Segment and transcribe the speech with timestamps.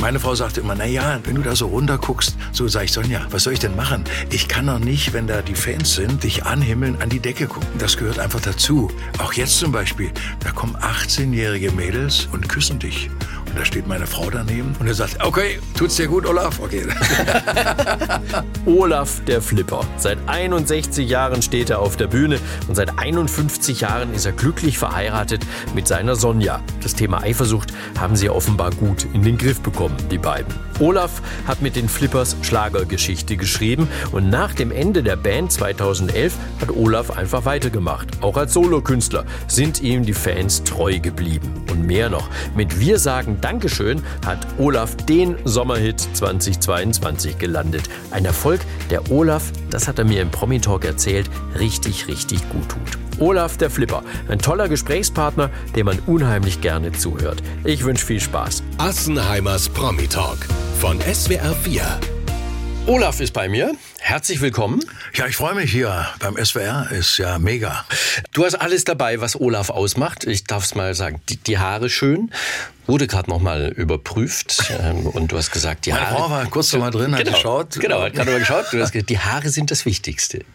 [0.00, 2.92] Meine Frau sagte immer, na ja, wenn du da so runter guckst, so sag ich,
[2.92, 4.04] Sonja, was soll ich denn machen?
[4.30, 7.68] Ich kann doch nicht, wenn da die Fans sind, dich anhimmeln, an die Decke gucken.
[7.78, 8.90] Das gehört einfach dazu.
[9.18, 13.10] Auch jetzt zum Beispiel, da kommen 18-jährige Mädels und küssen dich.
[13.58, 16.60] Da steht meine Frau daneben und er sagt, okay, tut's dir gut, Olaf?
[16.60, 16.86] Okay.
[18.66, 19.84] Olaf der Flipper.
[19.96, 22.38] Seit 61 Jahren steht er auf der Bühne
[22.68, 26.60] und seit 51 Jahren ist er glücklich verheiratet mit seiner Sonja.
[26.84, 30.54] Das Thema Eifersucht haben sie offenbar gut in den Griff bekommen, die beiden.
[30.80, 36.70] Olaf hat mit den Flippers Schlagergeschichte geschrieben und nach dem Ende der Band 2011 hat
[36.70, 38.22] Olaf einfach weitergemacht.
[38.22, 41.52] Auch als Solokünstler sind ihm die Fans treu geblieben.
[41.70, 47.88] Und mehr noch, mit Wir sagen Dankeschön hat Olaf den Sommerhit 2022 gelandet.
[48.10, 52.98] Ein Erfolg, der Olaf, das hat er mir im Promi-Talk erzählt, richtig, richtig gut tut.
[53.18, 57.42] Olaf der Flipper, ein toller Gesprächspartner, dem man unheimlich gerne zuhört.
[57.64, 58.62] Ich wünsche viel Spaß.
[58.76, 60.40] Assenheimers Promi-Talk
[60.78, 62.17] von SWR 4.
[62.88, 63.74] Olaf ist bei mir.
[63.98, 64.80] Herzlich willkommen.
[65.12, 66.90] Ja, ich freue mich hier beim SWR.
[66.90, 67.84] Ist ja mega.
[68.32, 70.24] Du hast alles dabei, was Olaf ausmacht.
[70.24, 71.20] Ich darf es mal sagen.
[71.28, 72.30] Die, die Haare schön.
[72.86, 76.16] Wurde gerade noch mal überprüft ähm, und du hast gesagt, die Meine Haare.
[76.16, 77.78] Frau war kurz noch mal drin, hat genau, geschaut.
[77.78, 78.64] Genau, hat gerade mal geschaut.
[78.72, 80.46] Du hast gesagt, die Haare sind das Wichtigste.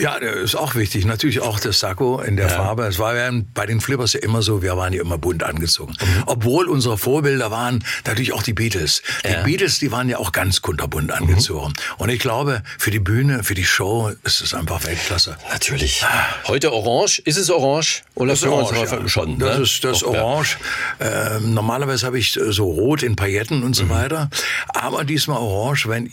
[0.00, 1.04] Ja, das ist auch wichtig.
[1.04, 2.84] Natürlich auch das Sakko in der Farbe.
[2.86, 5.94] Es war ja bei den Flippers ja immer so, wir waren ja immer bunt angezogen.
[6.26, 9.02] Obwohl unsere Vorbilder waren natürlich auch die Beatles.
[9.24, 9.42] Die Ja.
[9.42, 11.72] Beatles, die waren ja auch ganz kunterbunt angezogen.
[11.98, 15.36] Und ich glaube, für die Bühne, für die Show ist es einfach Weltklasse.
[15.50, 16.04] Natürlich.
[16.46, 17.20] Heute orange.
[17.24, 18.02] Ist es orange?
[18.16, 18.84] Das ist orange, ja.
[18.98, 19.08] ja.
[19.08, 19.38] schon.
[19.38, 19.62] Das ne?
[19.64, 20.22] ist das Doch, ja.
[20.22, 20.56] Orange.
[21.00, 23.64] Ähm, normalerweise habe ich so Rot in Pailletten Mhm.
[23.64, 24.30] und so weiter.
[24.68, 26.10] Aber diesmal Orange, wenn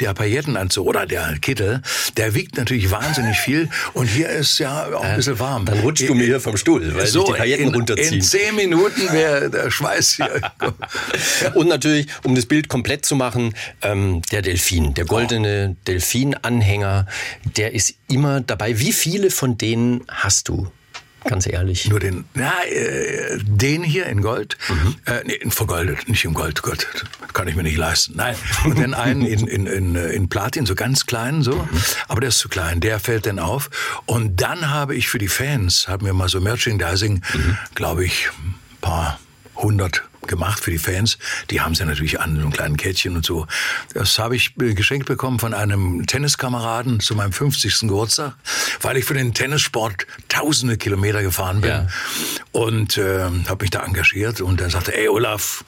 [0.00, 1.82] der Paillettenanzug oder der Kittel,
[2.16, 5.64] der wiegt natürlich wahnsinnig viel und hier ist ja auch ein bisschen warm.
[5.64, 8.14] Dann rutschst du mir hier vom Stuhl, weil sich die Pailletten in, runterziehen.
[8.14, 10.40] In zehn Minuten wäre der Schweiß hier.
[11.54, 17.06] Und natürlich, um das Bild komplett zu machen, ähm, der Delfin, der goldene Delfin-Anhänger,
[17.56, 18.78] der ist immer dabei.
[18.78, 20.70] Wie viele von denen hast du?
[21.28, 21.88] Ganz ehrlich.
[21.88, 24.56] Nur den, na, äh, den hier in Gold,
[25.04, 26.86] äh, nee, in vergoldet, nicht in Gold, Gott,
[27.34, 28.14] kann ich mir nicht leisten.
[28.16, 28.34] Nein,
[28.64, 31.68] und den einen in, in, in, in Platin, so ganz klein, so,
[32.08, 33.68] aber der ist zu klein, der fällt dann auf.
[34.06, 37.22] Und dann habe ich für die Fans, haben wir mal so Merchandising,
[37.74, 39.20] glaube ich, ein paar
[39.58, 41.18] hundert gemacht für die Fans.
[41.50, 43.46] Die haben sie natürlich an, so ein kleinen Kettchen und so.
[43.94, 47.80] Das habe ich äh, geschenkt bekommen von einem Tenniskameraden zu meinem 50.
[47.80, 48.34] Geburtstag,
[48.80, 51.70] weil ich für den Tennissport tausende Kilometer gefahren bin.
[51.70, 51.86] Ja.
[52.52, 55.64] Und äh, habe mich da engagiert und dann sagte, ey Olaf,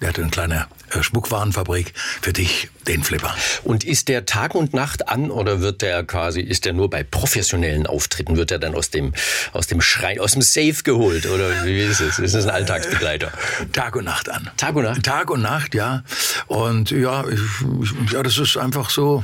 [0.00, 0.66] der hatte eine kleine
[1.00, 3.34] Schmuckwarenfabrik, für dich den Flipper.
[3.62, 7.04] Und ist der Tag und Nacht an oder wird der quasi, ist der nur bei
[7.04, 9.12] professionellen Auftritten, wird er dann aus dem,
[9.52, 12.18] aus dem Schrein, aus dem Safe geholt oder wie ist es?
[12.18, 13.30] Ist es ein Alltagsbegleiter?
[13.72, 14.50] Tag und Nacht an.
[14.56, 15.02] Tag und Nacht?
[15.04, 16.02] Tag und Nacht, ja.
[16.48, 19.22] Und ja, ich, ja, das ist einfach so,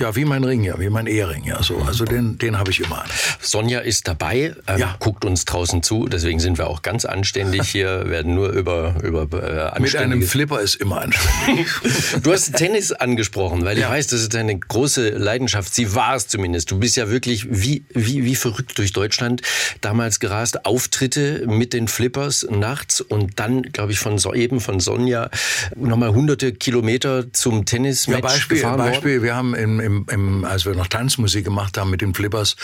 [0.00, 1.78] ja, wie mein Ring, ja, wie mein Ehering, ja, so.
[1.86, 3.08] Also den, den habe ich immer an.
[3.40, 4.96] Sonja ist dabei, ähm, Ja.
[4.98, 9.72] guckt uns draußen zu, deswegen sind wir auch ganz anständig hier, werden nur über, über
[9.76, 11.66] äh, Mit einem Flipper ist immer anständig.
[12.22, 13.90] Du hast Tennis angesprochen, weil ich Ja.
[13.90, 15.74] weiß, das ist deine große Leidenschaft.
[15.74, 16.70] Sie war es zumindest.
[16.70, 19.42] Du bist ja wirklich wie, wie, wie verrückt durch Deutschland
[19.80, 20.64] damals gerast.
[20.66, 25.30] Auftritte mit den Flippers nachts und dann, glaube ich, von so, eben von Sonja
[25.76, 28.90] nochmal hunderte Kilometer zum Tennismatch Ja, Beispiel, gefahren worden.
[28.90, 32.56] Beispiel, wir haben im, im, im, als wir noch Tanzmusik gemacht haben mit den Flippers,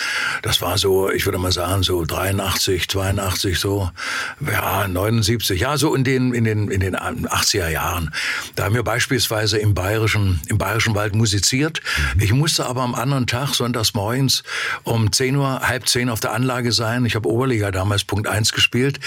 [0.43, 3.91] das war so, ich würde mal sagen, so 83, 82, so,
[4.51, 8.11] ja, 79, ja, so in den, in den, in den 80er Jahren.
[8.55, 11.81] Da haben wir beispielsweise im Bayerischen, im Bayerischen Wald musiziert.
[12.19, 14.43] Ich musste aber am anderen Tag, sonntags morgens,
[14.85, 17.05] um 10 Uhr, halb 10 auf der Anlage sein.
[17.05, 19.01] Ich habe Oberliga damals Punkt 1 gespielt.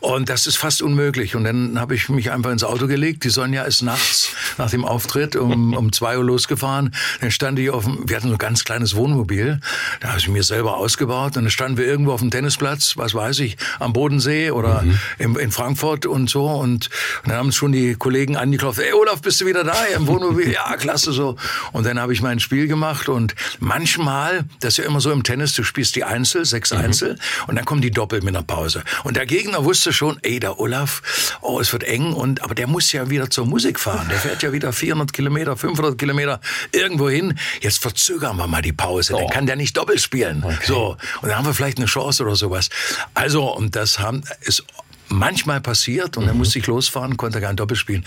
[0.00, 1.36] Und das ist fast unmöglich.
[1.36, 3.24] Und dann habe ich mich einfach ins Auto gelegt.
[3.24, 6.94] Die Sonja ist nachts nach dem Auftritt um, um 2 Uhr losgefahren.
[7.20, 9.60] Dann stand ich auf dem, wir hatten so ein ganz kleines Wohnmobil.
[10.00, 11.36] Da habe ich mir selber ausgebaut.
[11.36, 14.84] Und dann standen wir irgendwo auf dem Tennisplatz, was weiß ich, am Bodensee oder
[15.18, 16.46] in, in Frankfurt und so.
[16.46, 16.88] Und,
[17.22, 18.78] und dann haben schon die Kollegen angeklopft.
[18.80, 20.50] Ey, Olaf, bist du wieder da im Wohnmobil?
[20.52, 21.36] ja, klasse so.
[21.72, 23.08] Und dann habe ich mein Spiel gemacht.
[23.08, 27.18] Und manchmal, das ist ja immer so im Tennis, du spielst die Einzel, sechs Einzel.
[27.46, 28.82] Und dann kommen die Doppel mit einer Pause.
[29.04, 31.02] Und der Gegner wusste schon, ey, der Olaf,
[31.42, 32.12] oh, es wird eng.
[32.12, 34.08] Und, aber der muss ja wieder zur Musik fahren.
[34.10, 36.40] Der fährt ja wieder 400 Kilometer, 500 Kilometer
[36.72, 37.38] irgendwo hin.
[37.60, 39.12] Jetzt verzögern wir mal die Pause.
[39.12, 39.28] Dann Oh.
[39.28, 40.44] kann der nicht doppelt spielen.
[40.64, 40.96] So.
[41.20, 42.68] Und dann haben wir vielleicht eine Chance oder sowas.
[43.14, 44.64] Also, und das haben, ist
[45.08, 48.04] manchmal passiert und dann musste ich losfahren, konnte kein Doppel spielen.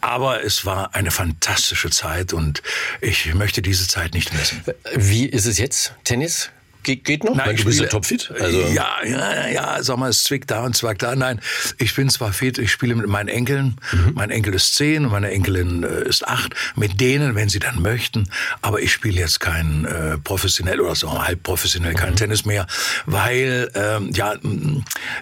[0.00, 2.62] Aber es war eine fantastische Zeit und
[3.00, 4.62] ich möchte diese Zeit nicht missen.
[4.94, 5.94] Wie ist es jetzt?
[6.04, 6.50] Tennis?
[6.82, 7.34] Ge geht noch?
[7.34, 8.32] Nein, Weil du bist ja topfit.
[8.40, 11.14] Also, Ja, ja, ja, sag mal, es zwickt da und zwackt da.
[11.14, 11.40] Nein,
[11.78, 13.76] ich bin zwar fit, ich spiele mit meinen Enkeln.
[13.92, 14.12] Mhm.
[14.14, 16.54] Mein Enkel ist zehn und meine Enkelin äh, ist acht.
[16.76, 18.28] Mit denen, wenn sie dann möchten.
[18.62, 21.96] Aber ich spiele jetzt kein äh, professionell oder so halb professionell Mhm.
[21.96, 22.66] kein Tennis mehr,
[23.06, 24.34] weil ähm, ja,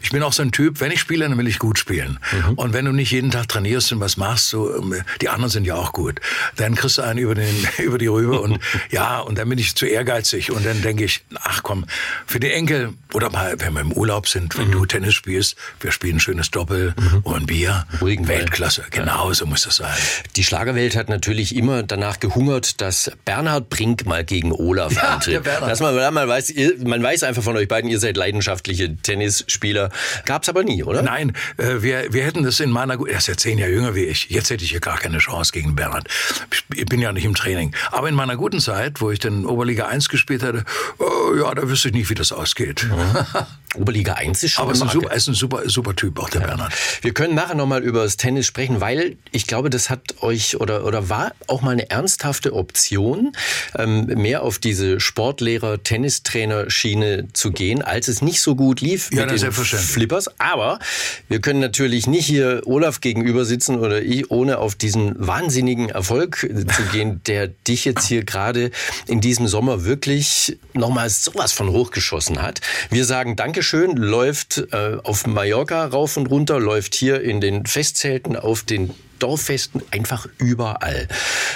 [0.03, 0.81] ich bin auch so ein Typ.
[0.81, 2.19] Wenn ich spiele, dann will ich gut spielen.
[2.33, 2.55] Mhm.
[2.55, 5.65] Und wenn du nicht jeden Tag trainierst und was machst, so ähm, die anderen sind
[5.65, 6.21] ja auch gut,
[6.57, 8.59] dann kriegst du einen über den über die Rübe und
[8.91, 11.85] ja, und dann bin ich zu ehrgeizig und dann denke ich, ach komm,
[12.27, 14.61] für die Enkel oder mal, wenn wir im Urlaub sind, Mhm.
[14.63, 18.39] wenn du Tennis spielst, wir spielen ein schönes Doppel und ein Bier, Ruhigen Ball.
[18.39, 19.97] Weltklasse, genau so muss das sein.
[20.37, 25.47] Die Schlagerwelt hat natürlich immer danach gehungert, dass Bernhard Brink mal gegen Olaf Ja, antritt.
[25.47, 26.53] Dass man, man, weiß,
[26.85, 29.91] man weiß einfach von euch beiden, ihr seid leidenschaftliche Tennisspieler.
[30.25, 31.03] Gab's aber nie, oder?
[31.03, 34.05] Nein, äh, wir, wir hätten das in meiner, er ist ja zehn Jahre jünger wie
[34.05, 36.09] ich, jetzt hätte ich hier gar keine Chance gegen Bernhard.
[36.75, 37.75] Ich bin ja nicht im Training.
[37.91, 40.65] Aber in meiner guten Zeit, wo ich dann Oberliga 1 gespielt hatte,
[40.99, 42.87] oh, ja, da wüsste ich nicht, wie das ausgeht.
[43.75, 46.19] Oberliga 1 ist schon Aber es ist ein super, er ist ein super, super Typ,
[46.19, 46.73] auch der Bernhard.
[47.03, 50.87] Wir können nachher nochmal über das Tennis sprechen, weil ich glaube, das hat euch oder,
[50.87, 53.33] oder war auch mal eine ernsthafte Option,
[53.77, 59.43] ähm, mehr auf diese Sportlehrer-Tennistrainer-Schiene zu gehen, als es nicht so gut lief Ja, mit
[59.43, 59.53] den.
[59.53, 60.31] Flippers.
[60.41, 60.79] Aber
[61.29, 66.39] wir können natürlich nicht hier Olaf gegenüber sitzen oder ich, ohne auf diesen wahnsinnigen Erfolg
[66.39, 68.71] zu gehen, der dich jetzt hier gerade
[69.07, 72.61] in diesem Sommer wirklich nochmal sowas von hochgeschossen hat.
[72.91, 78.37] Wir sagen Dankeschön, läuft äh, auf Mallorca rauf und runter, läuft hier in den Festzelten
[78.37, 81.09] auf den Dorffesten einfach überall.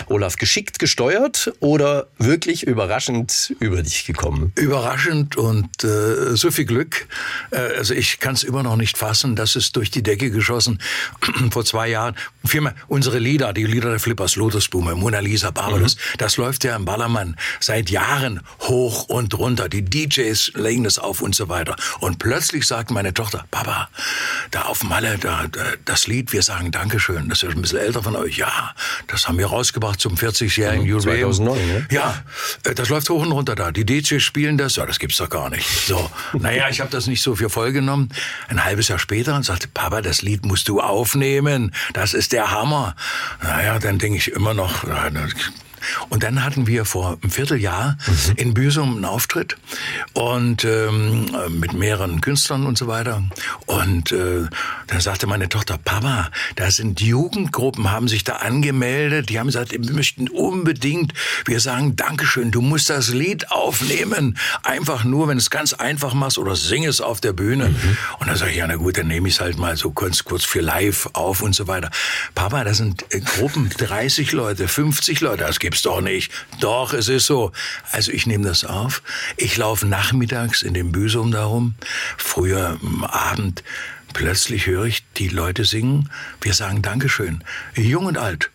[0.07, 4.53] Olaf, geschickt gesteuert oder wirklich überraschend über dich gekommen?
[4.57, 7.07] Überraschend und äh, so viel Glück.
[7.51, 9.37] Äh, also ich kann es immer noch nicht fassen.
[9.37, 10.81] Das ist durch die Decke geschossen
[11.51, 12.17] vor zwei Jahren.
[12.45, 16.85] Vielmehr unsere Lieder, die Lieder der Flippers, Lotusblume, Mona Lisa, Barbados, das läuft ja im
[16.85, 19.69] Ballermann seit Jahren hoch und runter.
[19.69, 21.77] Die DJs legen das auf und so weiter.
[22.01, 23.89] Und plötzlich sagt meine Tochter, Papa,
[24.51, 27.29] da auf Malle, da, da das Lied, wir sagen Dankeschön.
[27.29, 28.37] Das ist ein bisschen älter von euch.
[28.37, 28.75] Ja,
[29.07, 31.33] das haben wir rausgebracht zum 40-jährigen Jubiläum.
[31.33, 31.87] 2009, ne?
[31.91, 32.23] Ja,
[32.65, 33.73] äh, das läuft hoch und runter da.
[33.73, 34.77] Die DJs spielen das.
[34.77, 35.69] Ja, das gibt's doch gar nicht.
[35.87, 38.11] So, naja, ich habe das nicht so für voll genommen.
[38.49, 41.73] Ein halbes Jahr später und sagte, Papa, das Lied musst du aufnehmen.
[41.93, 42.95] Das ist der Hammer.
[43.43, 44.85] Naja, dann denke ich immer noch.
[44.85, 45.11] na,
[46.09, 47.97] Und dann hatten wir vor einem Vierteljahr
[48.37, 49.57] in Büsum einen Auftritt
[50.13, 53.23] und ähm, mit mehreren Künstlern und so weiter.
[53.67, 54.47] Und äh,
[54.87, 59.73] dann sagte meine Tochter, Papa, da sind Jugendgruppen, haben sich da angemeldet, die haben gesagt,
[59.73, 61.13] wir möchten unbedingt,
[61.45, 64.39] wir sagen Dankeschön, du musst das Lied aufnehmen.
[64.63, 67.75] Einfach nur, wenn du es ganz einfach machst oder sing es auf der Bühne.
[68.19, 70.25] Und dann sage ich, ja na gut, dann nehme ich es halt mal so kurz,
[70.25, 71.91] kurz für live auf und so weiter.
[72.35, 76.31] Papa, das sind äh, Gruppen, 30 Leute, 50 Leute, das gibt's doch nicht.
[76.61, 77.51] Doch, es ist so.
[77.93, 79.03] Also ich nehme das auf.
[79.39, 81.77] Ich laufe nachmittags in dem Büsum darum,
[82.19, 83.65] früher am Abend.
[84.13, 86.11] Plötzlich höre ich die Leute singen.
[86.43, 87.43] Wir sagen Dankeschön.
[87.75, 88.51] Jung und alt.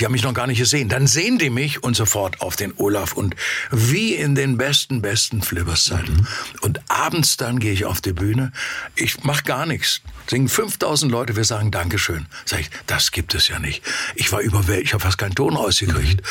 [0.00, 0.88] Die haben mich noch gar nicht gesehen.
[0.88, 3.36] Dann sehen die mich und sofort auf den Olaf und
[3.70, 6.26] wie in den besten, besten Flippers-Zeiten.
[6.62, 8.52] Und abends dann gehe ich auf die Bühne.
[8.96, 10.00] Ich mache gar nichts.
[10.26, 12.26] Singen 5000 Leute, wir sagen Dankeschön.
[12.46, 13.82] Sag ich, das gibt es ja nicht.
[14.14, 16.22] Ich war überwältigt, ich habe fast keinen Ton rausgekriegt.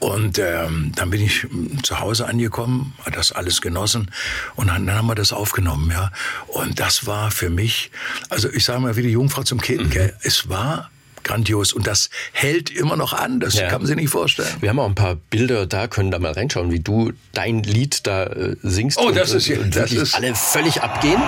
[0.00, 4.10] Und ähm, dann bin ich mm, zu Hause angekommen, das alles genossen
[4.56, 6.10] und dann, dann haben wir das aufgenommen, ja.
[6.48, 7.90] Und das war für mich,
[8.28, 10.14] also ich sage mal wie die Jungfrau zum Kind, gell?
[10.22, 10.90] es war
[11.24, 13.68] grandios und das hält immer noch an, das Ja.
[13.68, 14.48] kann man sich nicht vorstellen.
[14.60, 18.06] Wir haben auch ein paar Bilder da, können da mal reinschauen, wie du dein Lied
[18.06, 18.98] da äh, singst.
[18.98, 21.20] Oh, und, das ist ja- und das ist- alle völlig abgehen.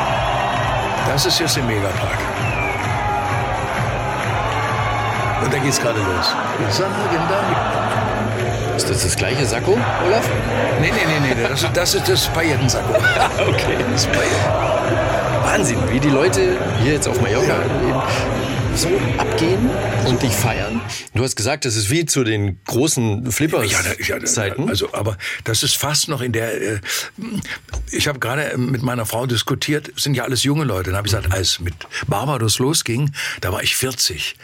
[1.09, 2.19] Das ist jetzt im Megapark.
[5.45, 6.27] Und da geht's gerade los.
[6.59, 6.93] Wir sagen
[7.29, 8.77] Dank.
[8.77, 9.73] Ist das das gleiche Sakko,
[10.07, 10.29] Olaf?
[10.81, 12.93] Nee, nee, nee, nee, das, ist- das ist das Paillettensacko.
[13.39, 13.77] Okay.
[13.93, 14.53] Das Pailletten.
[15.45, 17.55] Wahnsinn, wie die Leute hier jetzt auf Mallorca
[17.89, 18.07] Ja.
[18.77, 19.71] So abgehen
[20.07, 20.81] und dich feiern.
[21.15, 24.67] Du hast gesagt, das ist wie zu den großen Ja, da- ja, Flippers-Zeiten.
[24.67, 26.61] da- also, aber das ist fast noch in der.
[26.61, 26.81] Äh,
[27.91, 29.91] ich habe gerade mit meiner Frau diskutiert.
[29.97, 30.91] Sind ja alles junge Leute.
[30.91, 31.75] Dann habe ich gesagt, als mit
[32.07, 34.37] Barbados losging, da war ich 40.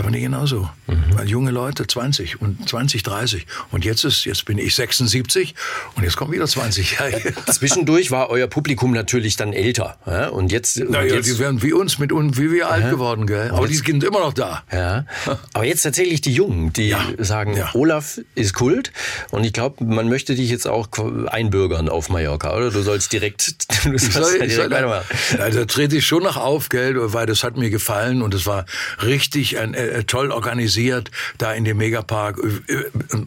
[0.00, 0.70] Da waren die genauso.
[1.12, 3.44] Weil junge Leute 20 und 20, 30.
[3.70, 5.54] Und jetzt ist, jetzt bin ich 76
[5.94, 6.96] und jetzt kommen wieder 20.
[6.98, 7.18] Ja, ja.
[7.52, 9.98] Zwischendurch war euer Publikum natürlich dann älter.
[10.06, 10.28] Ja?
[10.28, 13.26] Und jetzt, und ja, jetzt die werden wie uns, mit uns, wie wir alt geworden,
[13.26, 13.50] gell?
[13.50, 14.62] Aber die sind immer noch da.
[14.72, 15.04] Ja,
[15.52, 17.68] aber jetzt tatsächlich die Jungen, die Ja, sagen, ja.
[17.74, 18.92] Olaf ist Kult
[19.32, 20.88] und ich glaube, man möchte dich jetzt auch
[21.26, 22.70] einbürgern auf Mallorca, oder?
[22.70, 25.04] Du sollst direkt, du Ich soll, ja ich direkt soll, weitermachen.
[25.36, 28.46] da, da trete ich schon noch auf, gell, weil das hat mir gefallen und es
[28.46, 28.64] war
[29.02, 32.38] richtig ein äh, toll organisiert, da in dem Megapark.
[32.68, 32.84] Äh, äh,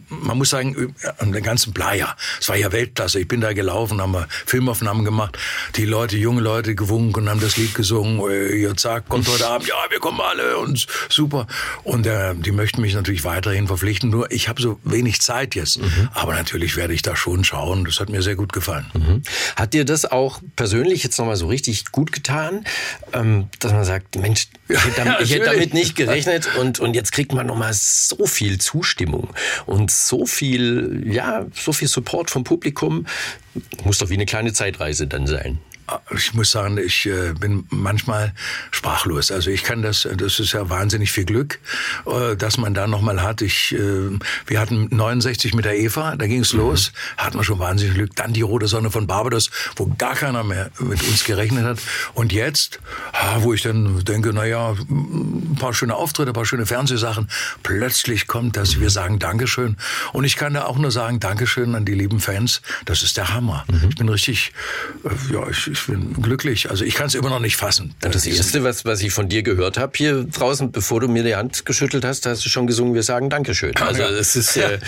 [0.08, 2.16] man muss sagen, an den ganzen Playa.
[2.40, 3.20] Es war ja Weltklasse.
[3.20, 5.38] Ich bin da gelaufen, haben wir Filmaufnahmen gemacht.
[5.76, 8.20] Die Leute, junge Leute gewunken und haben das Lied gesungen.
[8.20, 11.46] Ihr sagt, kommt heute Abend, ja, wir kommen alle und super.
[11.82, 14.10] Und äh, die möchten mich natürlich weiterhin verpflichten.
[14.10, 15.80] Nur ich habe so wenig Zeit jetzt.
[15.80, 16.08] Mhm.
[16.14, 17.84] Aber natürlich werde ich da schon schauen.
[17.84, 18.86] Das hat mir sehr gut gefallen.
[18.94, 19.22] Mhm.
[19.56, 22.64] Hat dir das auch persönlich jetzt nochmal so richtig gut getan,
[23.12, 26.94] ähm, dass man sagt, Mensch, ich hätte damit, ich hätte damit nicht gerechnet und, und
[26.94, 29.28] jetzt kriegt man nochmal so viel Zustimmung
[29.66, 33.06] und so viel, ja, so viel Support vom Publikum.
[33.84, 35.58] Muss doch wie eine kleine Zeitreise dann sein
[36.16, 38.32] ich muss sagen, ich äh, bin manchmal
[38.70, 39.30] sprachlos.
[39.30, 41.58] Also ich kann das, das ist ja wahnsinnig viel Glück,
[42.06, 43.42] äh, dass man da nochmal hat.
[43.42, 46.60] Ich, äh, wir hatten 69 mit der Eva, da ging es mhm.
[46.60, 48.16] los, hatten wir schon wahnsinnig Glück.
[48.16, 51.78] Dann die rote Sonne von Barbados, wo gar keiner mehr mit uns gerechnet hat.
[52.14, 52.80] Und jetzt,
[53.38, 57.28] wo ich dann denke, naja, ein paar schöne Auftritte, ein paar schöne Fernsehsachen,
[57.62, 59.76] plötzlich kommt dass wir sagen Dankeschön.
[60.12, 62.62] Und ich kann da auch nur sagen Dankeschön an die lieben Fans.
[62.84, 63.64] Das ist der Hammer.
[63.68, 63.88] Mhm.
[63.88, 64.52] Ich bin richtig,
[65.32, 66.70] ja, ich, ich bin glücklich.
[66.70, 67.94] Also ich kann es immer noch nicht fassen.
[68.04, 71.24] Und das Erste, was, was ich von dir gehört habe hier draußen, bevor du mir
[71.24, 73.76] die Hand geschüttelt hast, hast du schon gesungen, wir sagen Dankeschön.
[73.76, 74.56] Also das ist...
[74.56, 74.78] Äh,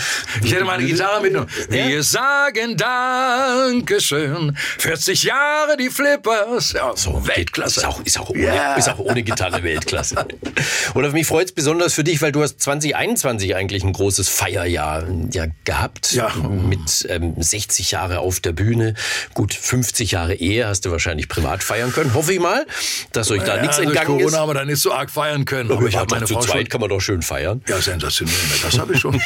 [0.43, 1.49] ich hätte meine Gitarre mitgenommen.
[1.69, 1.87] Ja?
[1.87, 4.57] Wir sagen Dankeschön.
[4.77, 6.73] 40 Jahre die Flippers.
[6.73, 7.81] Ja, so, Weltklasse.
[7.81, 8.75] Ist auch, ist, auch ohne, ja.
[8.75, 10.25] ist auch ohne Gitarre Weltklasse.
[10.93, 14.29] Und auf mich freut es besonders für dich, weil du hast 2021 eigentlich ein großes
[14.29, 16.13] Feierjahr ja, gehabt.
[16.13, 16.33] Ja.
[16.35, 18.93] Mit ähm, 60 Jahre auf der Bühne,
[19.33, 22.13] gut 50 Jahre Ehe hast du wahrscheinlich privat feiern können.
[22.13, 22.67] Hoffe ich mal,
[23.11, 24.31] dass euch da ja, nichts entgangen Corona ist.
[24.31, 25.71] Corona haben wir dann nicht so arg feiern können.
[25.71, 27.63] Aber, aber ich habe meine zu Frau zweit schon, kann man doch schön feiern.
[27.67, 28.35] Ja, sensationell.
[28.61, 29.19] Das habe ich schon.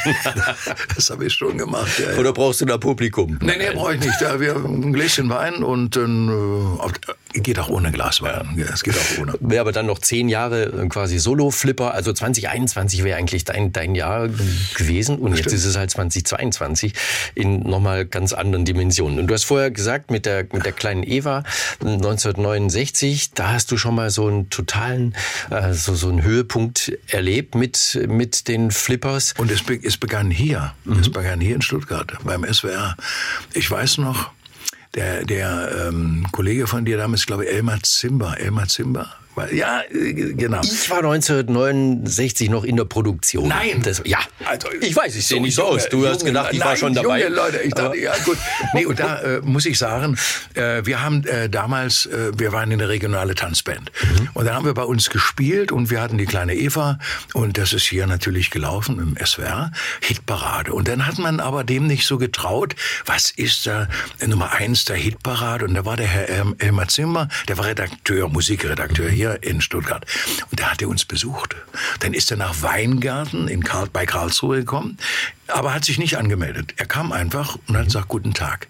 [0.96, 1.92] das habe ich schon gemacht.
[2.00, 3.38] Ja, Oder brauchst du da Publikum?
[3.42, 4.22] Nee, nee, brauche ich nicht.
[4.22, 6.82] Ja, wir ein Gläschen Wein und dann äh,
[7.34, 8.56] geht auch ohne Glas Wein.
[8.58, 9.34] Ja, es geht auch ohne.
[9.40, 11.94] Wäre aber dann noch zehn Jahre äh, quasi Solo-Flipper.
[11.94, 14.28] Also 2021 wäre eigentlich dein, dein Jahr
[14.76, 15.18] gewesen.
[15.18, 16.94] Und jetzt ist es halt 2022
[17.36, 19.20] in nochmal ganz anderen Dimensionen.
[19.20, 21.44] Und du hast vorher gesagt, mit der, mit der kleinen Eva
[21.82, 25.16] 1969, da hast du schon mal so einen totalen,
[25.50, 29.34] äh, so, so einen Höhepunkt erlebt mit, mit den Flippers.
[29.38, 30.74] Und es, be es begann hier.
[30.86, 31.00] Mhm.
[31.00, 32.96] Es begann hier in Stuttgart beim SWR.
[33.54, 34.32] Ich weiß noch,
[34.96, 39.10] der, der ähm, Kollege von dir damals, glaube ich, Elmar Zimber, Elmar Zimber,
[39.52, 40.62] ja, äh, genau.
[40.64, 43.48] Ich war 1969 noch in der Produktion.
[43.48, 43.82] Nein.
[43.84, 45.88] Das, ja, also, ich weiß, ich sehe so nicht so aus.
[45.90, 47.22] Du junge, hast gedacht, ich nein, war schon dabei.
[47.24, 48.38] Junge Leute, ich dachte, ja gut.
[48.74, 50.18] Nee, und da äh, muss ich sagen,
[50.54, 53.92] äh, wir haben äh, damals, äh, wir waren in der regionale Tanzband.
[54.02, 54.30] Mhm.
[54.34, 57.00] Und dann haben wir bei uns gespielt und wir hatten die kleine Eva
[57.34, 59.72] und das ist hier natürlich gelaufen im SWR,
[60.02, 60.74] Hitparade.
[60.74, 63.88] Und dann hat man aber dem nicht so getraut, was ist da
[64.26, 65.66] Nummer eins der Hitparade?
[65.66, 70.04] Und da war der Herr Elmar Zimmer, der war Redakteur, Musikredakteur hier hier in Stuttgart.
[70.50, 71.56] Und da hat er uns besucht.
[72.00, 74.98] Dann ist er nach Weingarten in Karl, bei Karlsruhe gekommen
[75.54, 76.74] aber hat sich nicht angemeldet.
[76.78, 78.68] Er kam einfach und hat gesagt, guten Tag.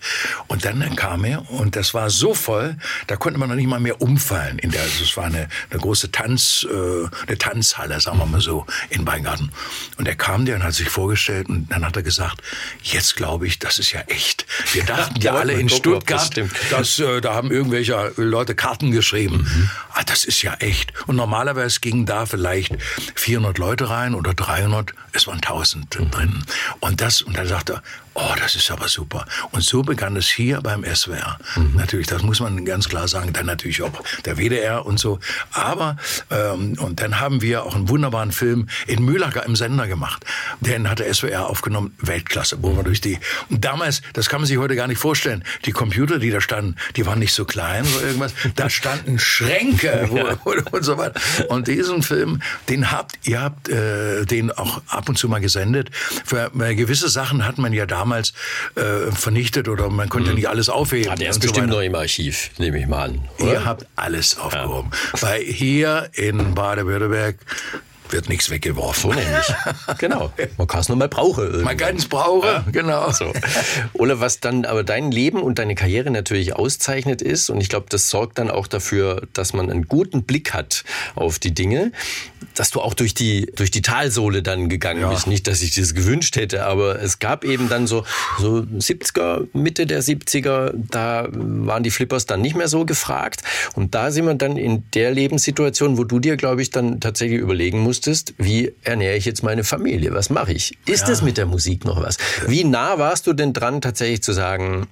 [0.48, 2.76] Und dann kam er und das war so voll,
[3.08, 4.60] da konnte man noch nicht mal mehr umfallen.
[4.60, 8.42] In der, also es war eine, eine große Tanz, äh, eine Tanzhalle, sagen wir mal
[8.42, 9.52] so, in Weingarten.
[9.98, 12.42] Und er kam der und hat sich vorgestellt und dann hat er gesagt,
[12.84, 14.46] jetzt glaube ich, das ist ja echt.
[14.74, 19.48] Wir dachten ja, alle in Stuttgart, das dass, äh, da haben irgendwelche Leute Karten geschrieben.
[19.50, 19.70] Mhm.
[20.02, 20.94] Ah, das ist ja echt.
[21.06, 22.76] Und normalerweise gingen da vielleicht
[23.14, 24.96] 400 Leute rein oder 300.
[25.14, 26.12] Es waren 1000 mhm.
[26.12, 26.44] drin.
[26.80, 29.26] Und das, und dann sagt er, Oh, das ist aber super.
[29.52, 31.40] Und so begann es hier beim SWR.
[31.56, 31.76] Mhm.
[31.78, 33.32] Natürlich, das muss man ganz klar sagen.
[33.32, 35.20] Dann natürlich auch der WDR und so.
[35.54, 35.96] Aber,
[36.30, 40.26] ähm, und dann haben wir auch einen wunderbaren Film in Mühlacker im Sender gemacht.
[40.60, 43.18] Den hat der SWR aufgenommen, Weltklasse, wo wir durch die,
[43.50, 46.76] und damals, das kann man sich heute gar nicht vorstellen, die Computer, die da standen,
[46.98, 48.34] die waren nicht so klein oder irgendwas.
[48.58, 50.38] Da standen Schränke ja.
[50.72, 51.20] und so weiter.
[51.50, 55.90] Und diesen Film, den habt, ihr habt äh, den auch ab und zu mal gesendet.
[55.94, 58.34] Für äh, gewisse Sachen hat man ja da damals
[58.76, 60.38] äh, vernichtet oder man konnte mhm.
[60.38, 61.12] nicht alles aufheben.
[61.12, 63.28] Ah, der ist bestimmt so noch im Archiv, nehme ich mal an.
[63.40, 63.52] Oder?
[63.52, 64.90] Ihr habt alles aufgehoben.
[65.14, 65.22] Ja.
[65.22, 67.38] Weil hier in Baden-Württemberg
[68.12, 69.12] wird nichts weggeworfen.
[69.12, 69.54] So nämlich.
[69.98, 70.32] genau.
[70.58, 71.44] Man kann es nur mal brauchen.
[71.44, 71.64] Irgendwann.
[71.64, 72.66] Man kann es brauchen, ja.
[72.72, 73.12] genau.
[73.12, 73.32] So.
[73.94, 77.88] Oder was dann aber dein Leben und deine Karriere natürlich auszeichnet ist, und ich glaube,
[77.90, 80.84] das sorgt dann auch dafür, dass man einen guten Blick hat
[81.16, 81.92] auf die Dinge,
[82.56, 85.10] dass du auch durch die, durch die Talsohle dann gegangen ja.
[85.10, 85.28] bist.
[85.28, 88.04] Nicht, dass ich das gewünscht hätte, aber es gab eben dann so,
[88.40, 93.44] so 70er, Mitte der 70er, da waren die Flippers dann nicht mehr so gefragt.
[93.74, 97.40] Und da sind wir dann in der Lebenssituation, wo du dir, glaube ich, dann tatsächlich
[97.40, 100.14] überlegen musst, musstest, wie ernähre ich jetzt meine Familie?
[100.14, 100.76] Was mache ich?
[100.88, 102.18] Ist es mit der Musik noch was?
[102.48, 104.88] Wie nah warst du denn dran, tatsächlich zu sagen,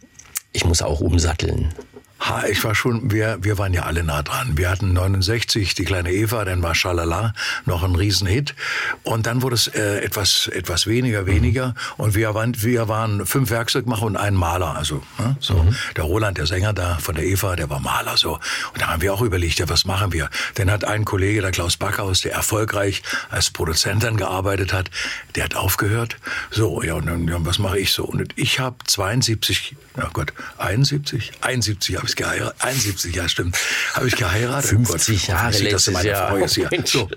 [0.53, 1.73] ich muss auch umsatteln?
[2.19, 4.57] Ha, ich war schon, wir, wir waren ja alle nah dran.
[4.57, 7.33] Wir hatten 69 die kleine Eva, dann war Schalala
[7.65, 8.55] noch ein Riesenhit.
[9.03, 11.75] Und dann wurde es äh, etwas, etwas weniger, weniger.
[11.97, 14.75] Und wir waren, wir waren fünf Werkzeugmacher und ein Maler.
[14.75, 15.75] Also ne, so mhm.
[15.95, 18.17] der Roland, der Sänger da von der Eva, der war Maler.
[18.17, 18.33] So
[18.73, 20.29] und da haben wir auch überlegt, ja, was machen wir?
[20.55, 24.91] Dann hat ein Kollege, der Klaus Backhaus, der erfolgreich als Produzent dann gearbeitet hat,
[25.35, 26.17] der hat aufgehört.
[26.51, 28.03] So ja, und dann ja, was mache ich so?
[28.03, 32.55] Und ich habe 72, na Gott, 71, 71 habe ich geheiratet.
[32.59, 33.57] 71, ja stimmt.
[33.93, 34.69] Habe ich geheiratet.
[34.69, 36.37] 50 oh Jahre letztes Jahr.
[36.39, 36.69] Ist hier.
[36.85, 37.09] So.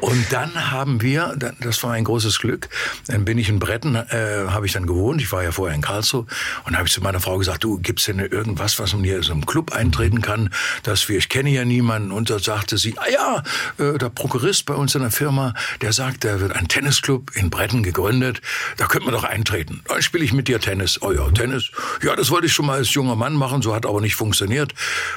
[0.00, 2.68] Und dann haben wir, das war ein großes Glück,
[3.06, 5.22] dann bin ich in Bretten, äh, habe ich dann gewohnt.
[5.22, 6.26] Ich war ja vorher in Karlsruhe
[6.66, 9.32] und habe ich zu meiner Frau gesagt, du, gibt's denn irgendwas, was man hier so
[9.32, 10.50] im Club eintreten kann,
[10.82, 12.10] dass wir, ich kenne ja niemanden.
[12.10, 15.92] Und da sagte sie, ah ja, äh, der Prokurist bei uns in der Firma, der
[15.92, 18.40] sagt, da wird ein Tennisclub in Bretten gegründet,
[18.76, 19.82] da könnte man doch eintreten.
[19.86, 21.00] Dann spiele ich mit dir Tennis.
[21.02, 21.70] Oh ja, Tennis.
[22.02, 24.29] Ja, das wollte ich schon mal als junger Mann machen, so hat aber nicht funktioniert.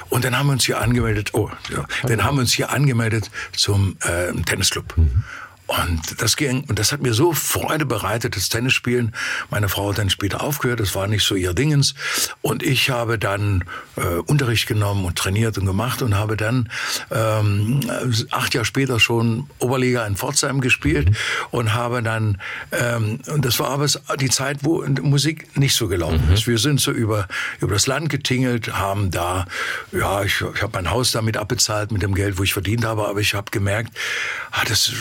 [0.10, 3.29] Und dann haben wir uns hier angemeldet, oh, ja, dann haben wir uns hier angemeldet
[3.55, 4.98] zum äh, Tennisclub.
[4.98, 5.24] Mhm.
[5.82, 9.13] Und das ging, und das hat mir so Freude bereitet, das Tennisspielen.
[9.50, 11.96] Meine Frau hat dann später aufgehört, das war nicht so ihr Dingens.
[12.42, 13.63] Und ich habe dann
[13.96, 16.70] äh, Unterricht genommen und trainiert und gemacht und habe dann
[17.12, 17.80] ähm,
[18.32, 21.15] acht Jahre später schon Oberliga in Pforzheim gespielt
[21.51, 22.39] und habe dann,
[22.72, 23.88] ähm, und das war aber
[24.20, 26.34] die Zeit, wo Musik nicht so gelaufen mhm.
[26.34, 26.48] ist.
[26.48, 27.27] Wir sind so über,
[27.60, 29.46] über das Land getingelt, haben da,
[29.92, 33.08] ja, ich, ich habe mein Haus damit abbezahlt mit dem Geld, wo ich verdient habe,
[33.08, 33.98] aber ich habe gemerkt,
[34.51, 34.92] ah, das,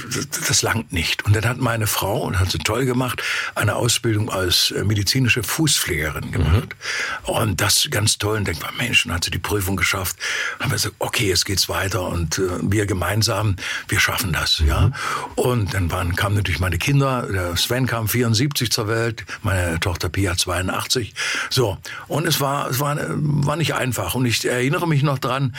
[0.49, 1.25] das das langt nicht.
[1.25, 3.23] Und dann hat meine Frau, und hat sie toll gemacht,
[3.55, 6.77] eine Ausbildung als äh, medizinische Fußpflegerin gemacht.
[7.27, 7.35] Mhm.
[7.35, 8.39] Und das ganz toll.
[8.39, 10.17] Und denkt man, Mensch, dann hat sie die Prüfung geschafft.
[10.61, 12.07] Haben wir gesagt, okay, jetzt geht's weiter.
[12.07, 13.57] Und äh, wir gemeinsam,
[13.89, 14.61] wir schaffen das.
[14.61, 14.69] Mhm.
[14.69, 14.93] ja.
[15.35, 17.27] Und dann waren, kamen natürlich meine Kinder.
[17.31, 21.15] Der Sven kam 74 zur Welt, meine Tochter Pia 82.
[21.51, 21.79] So.
[22.09, 24.15] Und es war, es war, war nicht einfach.
[24.15, 25.55] Und ich erinnere mich noch dran,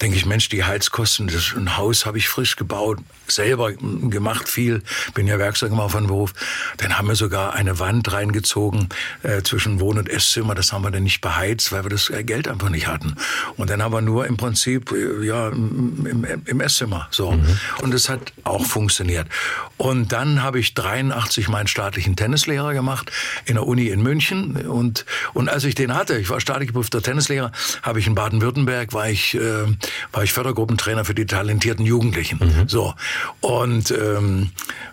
[0.00, 2.98] denke ich, Mensch, die Heizkosten, das, ein Haus habe ich frisch gebaut,
[3.30, 4.82] selber gemacht viel,
[5.14, 6.32] bin ja Werkzeugmacher von Beruf.
[6.78, 8.88] Dann haben wir sogar eine Wand reingezogen
[9.22, 10.54] äh, zwischen Wohn- und Esszimmer.
[10.54, 13.16] Das haben wir dann nicht beheizt, weil wir das äh, Geld einfach nicht hatten.
[13.56, 17.32] Und dann haben wir nur im Prinzip äh, ja im, im, Esszimmer so.
[17.32, 17.58] Mhm.
[17.82, 19.26] Und es hat auch funktioniert.
[19.76, 23.10] Und dann habe ich 83 meinen staatlichen Tennislehrer gemacht
[23.46, 24.56] in der Uni in München.
[24.66, 28.92] Und und als ich den hatte, ich war staatlich geprüfter Tennislehrer, habe ich in Baden-Württemberg
[28.92, 29.66] war ich äh,
[30.12, 32.38] war ich Fördergruppentrainer für die talentierten Jugendlichen.
[32.38, 32.68] Mhm.
[32.68, 32.94] So
[33.40, 34.50] und äh, ähm,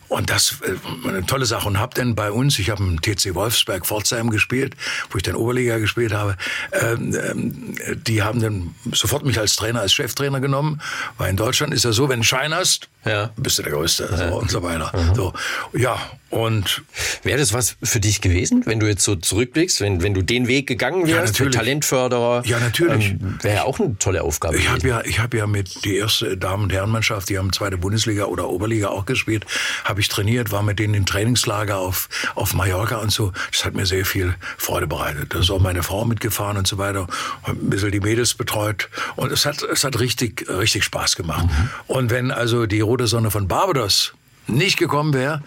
[0.07, 1.67] und das äh, eine tolle Sache.
[1.67, 4.75] Und habe dann bei uns, ich habe im TC Wolfsberg Pforzheim gespielt,
[5.09, 6.37] wo ich dann Oberliga gespielt habe.
[6.71, 10.81] Ähm, ähm, die haben dann sofort mich als Trainer, als Cheftrainer genommen,
[11.17, 13.31] weil in Deutschland ist ja so, wenn du Schein hast, ja.
[13.37, 14.29] bist du der Größte ja.
[14.29, 14.91] so, und so weiter.
[14.95, 15.15] Mhm.
[15.15, 15.33] So,
[15.73, 15.97] ja,
[16.29, 16.83] und
[17.23, 20.47] wäre das was für dich gewesen, wenn du jetzt so zurückblickst, wenn, wenn du den
[20.47, 22.43] Weg gegangen wärst, ja, für Talentförderer?
[22.45, 23.11] Ja, natürlich.
[23.11, 24.57] Ähm, wäre ja auch eine tolle Aufgabe.
[24.57, 27.77] Ich habe ja, ich habe ja mit die erste Damen- und Herrenmannschaft, die haben zweite
[27.77, 29.45] Bundesliga oder Oberliga auch gespielt,
[29.85, 33.31] habe ich trainiert, war mit denen im Trainingslager auf auf Mallorca und so.
[33.51, 35.33] Das hat mir sehr viel Freude bereitet.
[35.33, 37.07] Da ist auch meine Frau mitgefahren und so weiter,
[37.43, 41.45] ein bisschen die Mädels betreut und es hat es hat richtig richtig Spaß gemacht.
[41.45, 41.69] Mhm.
[41.87, 44.13] Und wenn also die rote Sonne von Barbados
[44.47, 45.41] nicht gekommen wäre,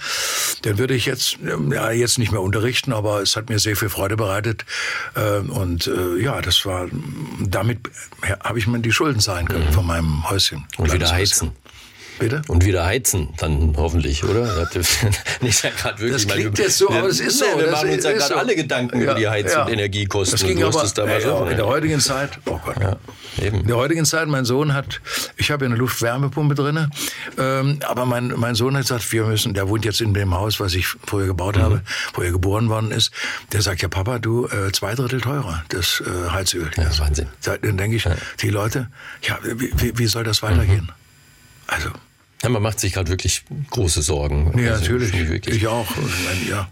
[0.62, 1.38] dann würde ich jetzt
[1.70, 4.64] ja jetzt nicht mehr unterrichten, aber es hat mir sehr viel Freude bereitet
[5.16, 6.86] ähm, und äh, ja, das war
[7.40, 7.78] damit
[8.44, 9.72] habe ich mir die Schulden zahlen können mhm.
[9.72, 10.66] von meinem Häuschen.
[10.76, 11.52] Und wieder heizen.
[12.20, 12.42] Bitte?
[12.48, 14.68] Und wieder heizen, dann hoffentlich, oder?
[15.40, 16.26] nicht ja gerade wirklich.
[16.26, 17.46] Das klingt jetzt so, aber es ist so.
[17.56, 18.34] Wir machen uns ja gerade so.
[18.34, 20.38] alle Gedanken über die Heiz- und Energiekosten.
[20.38, 22.38] Das ging aber damals ey, auch, in der heutigen Zeit.
[22.44, 22.76] Oh Gott.
[23.38, 25.00] In der heutigen Zeit, mein Sohn hat,
[25.38, 26.90] ich habe ja eine Luftwärmepumpe drin,
[27.38, 30.60] ähm, aber mein, mein Sohn hat gesagt, wir müssen, der wohnt jetzt in dem Haus,
[30.60, 31.62] was ich vorher gebaut mhm.
[31.62, 33.12] habe, wo er geboren worden ist.
[33.52, 36.70] Der sagt ja, Papa, du äh, zwei Drittel teurer, das äh, Heizöl.
[36.76, 37.28] Ja, Wahnsinn.
[37.42, 38.06] Dann denke ich,
[38.42, 38.88] die Leute,
[39.22, 40.84] ja, wie, wie, wie soll das weitergehen?
[40.84, 41.00] Mhm.
[41.66, 41.90] Also
[42.42, 44.58] ja, man macht sich gerade wirklich große Sorgen.
[44.58, 45.46] Ja, also, natürlich.
[45.46, 45.86] Ich auch.
[46.48, 46.70] Ja.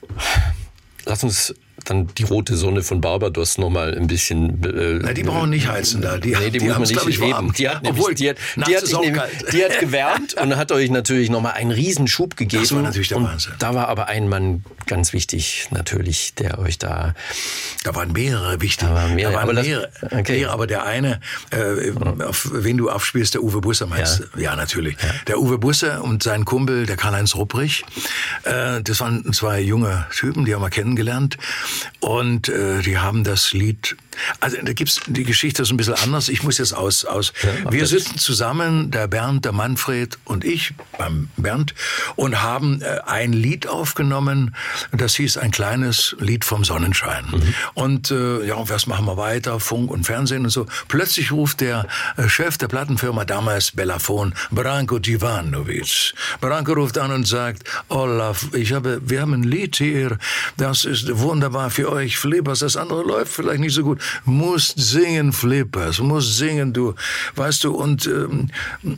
[1.05, 1.55] Lass uns
[1.91, 4.63] dann die rote Sonne von Barbados noch mal ein bisschen.
[4.65, 6.19] Äh, Na, die brauchen nicht heizen da.
[6.19, 7.53] Die, nee, die, die muss man nicht heben.
[7.53, 9.23] Die hat, nämlich, Obwohl, die hat, die hat, nämlich,
[9.53, 12.63] die hat gewärmt und hat euch natürlich noch mal einen Riesenschub gegeben.
[12.63, 13.55] Das war natürlich der Wahnsinn.
[13.59, 17.15] Da war aber ein Mann ganz wichtig, natürlich, der euch da.
[17.85, 18.89] Da waren mehrere wichtig.
[18.89, 19.33] Da waren mehrere.
[19.33, 20.39] Da waren aber, mehrere, okay.
[20.39, 21.21] mehrere, aber der eine,
[21.51, 24.41] äh, auf wen du aufspielst, der Uwe Busse meinst ja.
[24.51, 24.97] Ja, natürlich.
[25.03, 25.11] Ja.
[25.27, 27.85] Der Uwe Busse und sein Kumpel, der Karl-Heinz Rupprich,
[28.45, 31.37] äh, das waren zwei junge Typen, die haben wir kennengelernt.
[32.01, 33.97] Und äh, die haben das Lied
[34.41, 36.29] Also da gibt's die Geschichte ist ein bisschen anders.
[36.29, 37.33] Ich muss jetzt aus aus.
[37.43, 41.75] Ja, wir sitzen zusammen, der Bernd, der Manfred und ich beim Bernd
[42.17, 44.55] und haben äh, ein Lied aufgenommen.
[44.93, 47.25] Das hieß ein kleines Lied vom Sonnenschein.
[47.31, 47.55] Mhm.
[47.75, 49.61] Und äh, ja, und was machen wir weiter?
[49.61, 50.67] Funk und Fernsehen und so.
[50.89, 56.15] Plötzlich ruft der äh, Chef der Plattenfirma damals Bellafon, Branko Divanovic.
[56.41, 60.19] Branko ruft an und sagt, Olaf, ich habe, wir haben ein Lied hier,
[60.57, 64.01] das ist wunderbar für euch, Flippers, das andere läuft vielleicht nicht so gut.
[64.25, 66.95] Musst singen, Flippers, musst singen, du,
[67.37, 68.51] weißt du, und ähm,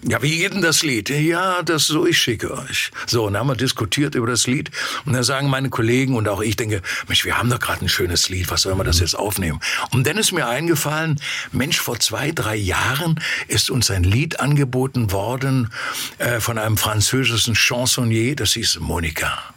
[0.09, 1.11] ja, wie geht denn das Lied?
[1.11, 2.91] Ja, das so, ich schicke euch.
[3.07, 4.71] So, und dann haben wir diskutiert über das Lied
[5.05, 7.89] und dann sagen meine Kollegen und auch ich denke, Mensch, wir haben doch gerade ein
[7.89, 9.61] schönes Lied, was sollen wir das jetzt aufnehmen?
[9.93, 11.21] Und dann ist mir eingefallen,
[11.53, 15.71] Mensch, vor zwei, drei Jahren ist uns ein Lied angeboten worden
[16.19, 19.55] äh, von einem französischen Chansonnier, das hieß Monika.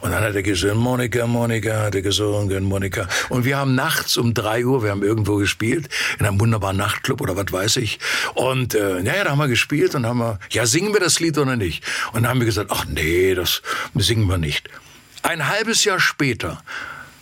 [0.00, 3.08] Und dann hat er gesungen, Monika, Monika, hat er gesungen, Monika.
[3.28, 7.20] Und wir haben nachts um drei Uhr, wir haben irgendwo gespielt, in einem wunderbaren Nachtclub
[7.20, 7.98] oder was weiß ich.
[8.34, 11.38] Und äh, naja, da haben wir gespielt und haben wir, ja, singen wir das Lied
[11.38, 11.84] oder nicht?
[12.12, 13.62] Und dann haben wir gesagt, ach nee, das
[13.94, 14.68] singen wir nicht.
[15.22, 16.62] Ein halbes Jahr später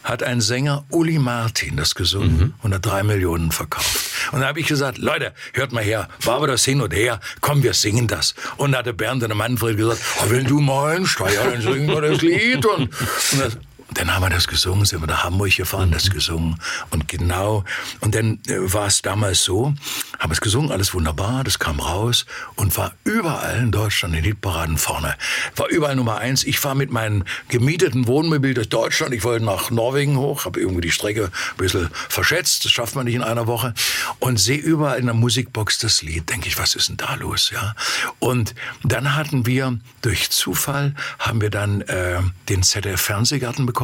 [0.04, 4.30] hat ein Sänger Uli Martin das gesungen und hat drei Millionen verkauft.
[4.32, 7.20] Und da habe ich gesagt, Leute, hört mal her, war wir das hin und her,
[7.40, 8.34] komm, wir singen das.
[8.58, 11.88] Und da hatte Bernd und der Manfred gesagt, oh, wenn du meinst, ja, dann singen
[11.88, 12.64] wir das Lied.
[12.66, 12.90] Und,
[13.32, 13.58] und das,
[13.94, 16.58] dann haben wir das gesungen, sind wir nach Hamburg gefahren, das gesungen.
[16.90, 17.64] Und genau,
[18.00, 19.74] und dann äh, war es damals so,
[20.18, 22.26] haben es gesungen, alles wunderbar, das kam raus
[22.56, 25.14] und war überall in Deutschland in den Hitparaden vorne.
[25.56, 26.44] War überall Nummer eins.
[26.44, 30.82] Ich war mit meinem gemieteten Wohnmobil durch Deutschland, ich wollte nach Norwegen hoch, habe irgendwie
[30.82, 33.74] die Strecke ein bisschen verschätzt, das schafft man nicht in einer Woche,
[34.18, 37.50] und sehe überall in der Musikbox das Lied, denke ich, was ist denn da los,
[37.50, 37.74] ja?
[38.18, 43.83] Und dann hatten wir, durch Zufall, haben wir dann äh, den ZDF-Fernsehgarten bekommen.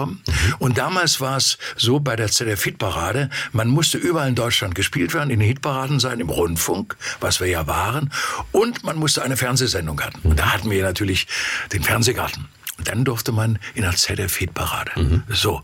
[0.58, 5.30] Und damals war es so bei der ZDF-Hitparade, man musste überall in Deutschland gespielt werden,
[5.30, 8.10] in den Hitparaden sein, im Rundfunk, was wir ja waren,
[8.52, 10.20] und man musste eine Fernsehsendung haben.
[10.22, 11.26] Und da hatten wir natürlich
[11.72, 12.48] den Fernsehgarten.
[12.78, 15.22] Und dann durfte man in der ZDF-Hitparade.
[15.28, 15.60] So.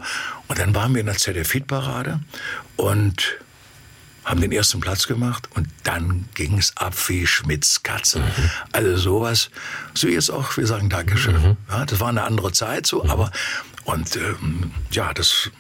[0.49, 2.21] Und dann waren wir in der ZDF-Hitparade
[2.77, 3.39] und
[4.27, 8.23] haben den ersten Platz gemacht und dann ging's ab wie Schmitz Katze.
[8.73, 9.51] Also sowas,
[9.95, 11.57] so jetzt auch, wir sagen Dankeschön.
[11.71, 13.31] Ja, das war eine andere Zeit so, aber
[13.87, 15.51] und ähm, ja, das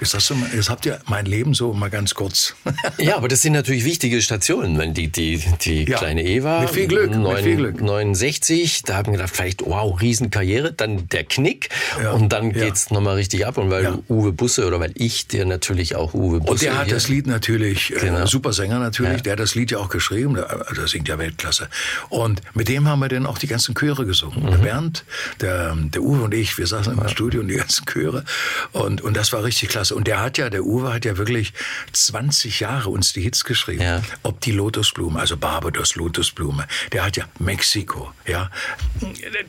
[0.00, 2.54] jetzt, hast du, jetzt habt ihr mein Leben so mal ganz kurz.
[2.98, 4.78] Ja, aber das sind natürlich wichtige Stationen.
[4.78, 7.80] Wenn die, die, die Ja, kleine Eva, mit viel Glück, mit neun- viel Glück.
[7.80, 11.68] 69, da haben wir gedacht, vielleicht, wow, Riesenkarriere, dann der Knick
[12.02, 12.64] Ja, und dann ja.
[12.64, 13.58] geht's noch nochmal richtig ab.
[13.58, 13.98] Und weil.
[14.08, 16.50] Uwe Busse oder weil ich dir natürlich auch Uwe Busse.
[16.52, 18.20] Und der hat das Lied natürlich, Genau.
[18.20, 21.08] äh, super Sänger natürlich, der hat das Lied ja auch geschrieben, der, also der singt
[21.08, 21.68] ja Weltklasse.
[22.08, 24.42] Und mit dem haben wir dann auch die ganzen Chöre gesungen.
[24.44, 24.50] Mhm.
[24.50, 25.04] Der Bernd,
[25.40, 28.24] der, der Uwe und ich, wir saßen im Studio und die ganzen Chöre.
[28.72, 29.83] Und, und das war richtig klasse.
[29.92, 31.52] Und der hat ja, der Uwe hat ja wirklich
[31.92, 33.82] 20 Jahre uns die Hits geschrieben.
[33.82, 34.02] Ja.
[34.22, 36.66] Ob die Lotusblume, also Barbados Lotusblume.
[36.92, 38.50] Der hat ja Mexiko, ja.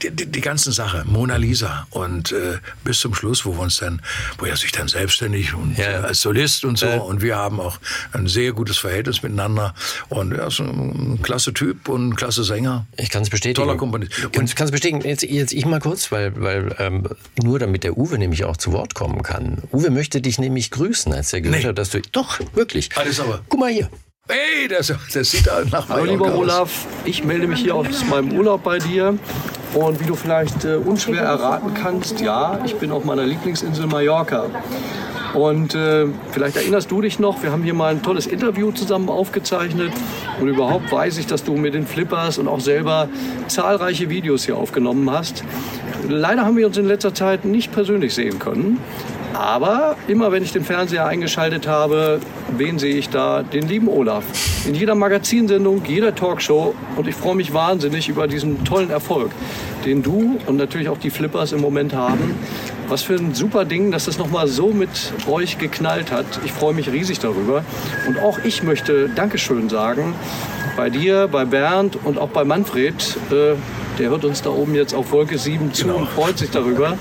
[0.01, 1.87] Die, die, die ganzen Sachen, Mona Lisa.
[1.91, 4.01] Und äh, bis zum Schluss, wo wir uns dann,
[4.37, 5.85] wo er sich dann selbstständig und Ja.
[5.85, 6.85] äh, als Solist und so.
[6.85, 6.97] Ja.
[6.97, 7.79] Und wir haben auch
[8.13, 9.73] ein sehr gutes Verhältnis miteinander.
[10.09, 12.85] Und er ist ein klasse Typ und ein klasse Sänger.
[12.97, 13.55] Ich kann es bestätigen.
[13.65, 14.11] Toller Komponist.
[14.37, 15.01] Und ich kann es bestätigen.
[15.01, 17.07] Jetzt, jetzt ich mal kurz, weil, weil ähm,
[17.41, 19.61] nur damit der Uwe nämlich auch zu Wort kommen kann.
[19.71, 21.67] Uwe möchte dich nämlich grüßen, als er gehört Nee.
[21.69, 22.01] hat, dass du.
[22.11, 22.89] Doch, wirklich.
[22.95, 23.41] Alles aber.
[23.49, 23.89] Guck mal hier.
[24.27, 26.33] Hey, das, das sieht da nach Hallo lieber aus.
[26.39, 29.17] Olaf, ich melde mich hier aus meinem Urlaub bei dir.
[29.75, 34.45] Und wie du vielleicht äh, unschwer erraten kannst, ja, ich bin auf meiner Lieblingsinsel Mallorca.
[35.33, 39.09] Und äh, vielleicht erinnerst du dich noch, wir haben hier mal ein tolles Interview zusammen
[39.09, 39.91] aufgezeichnet.
[40.39, 43.09] Und überhaupt weiß ich, dass du mit den Flippers und auch selber
[43.47, 45.43] zahlreiche Videos hier aufgenommen hast.
[46.07, 48.79] Leider haben wir uns in letzter Zeit nicht persönlich sehen können.
[49.35, 52.21] Aber immer wenn ich den Fernseher eingeschaltet habe,
[52.55, 53.43] wen sehe ich da?
[53.43, 54.23] Den lieben Olaf.
[54.65, 56.73] In jeder Magazinsendung, jeder Talkshow.
[56.95, 59.31] Und ich freue mich wahnsinnig über diesen tollen Erfolg,
[59.85, 62.35] den du und natürlich auch die Flippers im Moment haben.
[62.87, 64.89] Was für ein super Ding, dass das nochmal so mit
[65.27, 66.25] euch geknallt hat.
[66.45, 67.65] Ich freue mich riesig darüber.
[68.07, 70.13] Und auch ich möchte Dankeschön sagen.
[70.77, 73.17] Bei dir, bei Bernd und auch bei Manfred.
[73.31, 73.55] Äh,
[73.99, 76.97] der hört uns da oben jetzt auf Wolke 7 zu und freut sich darüber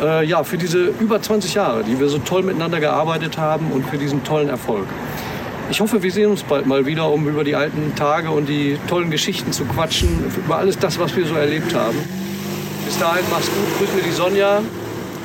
[0.00, 3.86] äh, ja, für diese über 20 Jahre, die wir so toll miteinander gearbeitet haben und
[3.86, 4.86] für diesen tollen Erfolg.
[5.68, 8.78] Ich hoffe, wir sehen uns bald mal wieder, um über die alten Tage und die
[8.88, 11.98] tollen Geschichten zu quatschen, über alles das, was wir so erlebt haben.
[12.84, 14.60] Bis dahin, mach's gut, grüß mir die Sonja,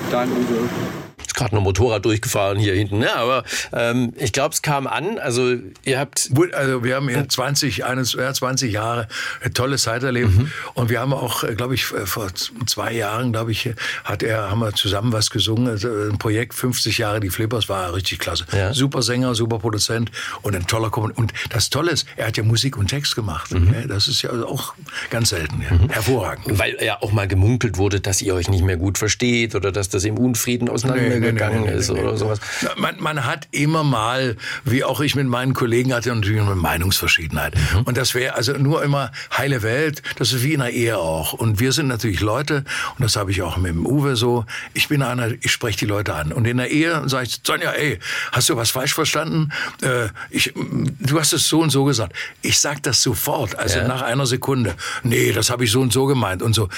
[0.09, 1.00] dein Uwe.
[1.41, 3.15] Gerade noch Motorrad durchgefahren hier hinten, ne?
[3.15, 5.17] aber ähm, ich glaube, es kam an.
[5.17, 6.29] Also ihr habt...
[6.53, 9.07] Also wir haben hier 20, 21, Jahre
[9.41, 10.51] eine tolle Zeit erlebt mhm.
[10.75, 12.27] und wir haben auch, äh, glaube ich, vor
[12.67, 13.69] zwei Jahren, glaube ich,
[14.03, 15.67] hat er, haben wir zusammen was gesungen.
[15.67, 18.45] Also ein Projekt 50 Jahre die Flippers war richtig klasse.
[18.51, 18.73] Ja.
[18.73, 21.23] Super Sänger, super Produzent und ein toller Kommunikator.
[21.23, 23.51] Und das Tolle ist, er hat ja Musik und Text gemacht.
[23.51, 23.87] Mhm.
[23.87, 24.75] Das ist ja auch
[25.09, 25.61] ganz selten.
[25.61, 25.75] Ja.
[25.75, 25.89] Mhm.
[25.89, 26.59] Hervorragend.
[26.59, 29.89] Weil ja auch mal gemunkelt wurde, dass ihr euch nicht mehr gut versteht oder dass
[29.89, 32.39] das im Unfrieden auseinandergegangen nee, nee, nee, ist oder sowas.
[32.77, 37.55] Man, man, hat immer mal, wie auch ich mit meinen Kollegen hatte, natürlich eine Meinungsverschiedenheit.
[37.55, 37.81] Mhm.
[37.83, 40.01] Und das wäre also nur immer heile Welt.
[40.17, 41.33] Das ist wie in einer Ehe auch.
[41.33, 42.63] Und wir sind natürlich Leute,
[42.97, 45.85] und das habe ich auch mit dem Uwe so, ich bin einer, ich spreche die
[45.85, 46.31] Leute an.
[46.31, 47.99] Und in der Ehe sage ich, Sonja, ey,
[48.31, 49.49] hast du was falsch verstanden?
[49.81, 52.13] Äh, ich, du hast es so und so gesagt.
[52.41, 53.87] Ich sag das sofort, also ja.
[53.87, 54.75] nach einer Sekunde.
[55.03, 56.69] Nee, das habe ich so und so gemeint und so.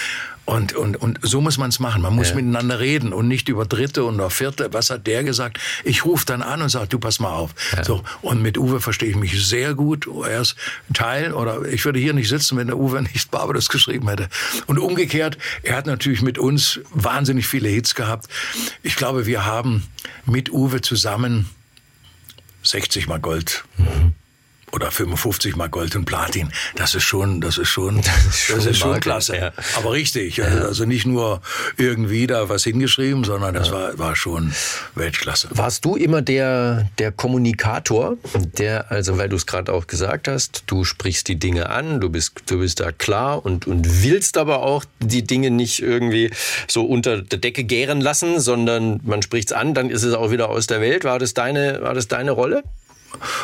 [0.46, 2.02] Und, und, und so muss man es machen.
[2.02, 2.36] Man muss ja.
[2.36, 4.74] miteinander reden und nicht über Dritte und Vierte.
[4.74, 5.58] Was hat der gesagt?
[5.86, 7.52] Ich rufe dann an und sage, du pass mal auf.
[7.76, 7.84] Ja.
[7.84, 10.08] So, und mit Uwe verstehe ich mich sehr gut.
[10.08, 10.56] Er ist
[10.94, 14.28] Teil, oder ich würde hier nicht sitzen, wenn der Uwe nicht Barbados geschrieben hätte.
[14.68, 18.28] Und umgekehrt, er hat natürlich mit uns wahnsinnig viele Hits gehabt.
[18.82, 19.88] Ich glaube, wir haben
[20.26, 21.50] mit Uwe zusammen
[22.64, 23.64] 60 mal Gold.
[23.78, 24.14] Mhm
[24.74, 26.52] oder 55 mal Gold und Platin.
[26.76, 29.38] Das ist schon, das ist schon, das ist schon, das ist schon klasse.
[29.38, 29.52] Ja.
[29.78, 30.46] Aber richtig, ja.
[30.46, 31.42] also nicht nur
[31.78, 33.74] irgendwie da was hingeschrieben, sondern das ja.
[33.74, 34.54] war, war schon
[34.96, 35.50] Weltklasse.
[35.52, 38.18] Warst du immer der, der Kommunikator,
[38.58, 42.10] der, also weil du es gerade auch gesagt hast, du sprichst die Dinge an, du
[42.10, 46.32] bist, du bist da klar und, und willst aber auch die Dinge nicht irgendwie
[46.68, 50.32] so unter der Decke gären lassen, sondern man spricht es an, dann ist es auch
[50.32, 51.04] wieder aus der Welt.
[51.04, 52.64] War das deine, war das deine Rolle?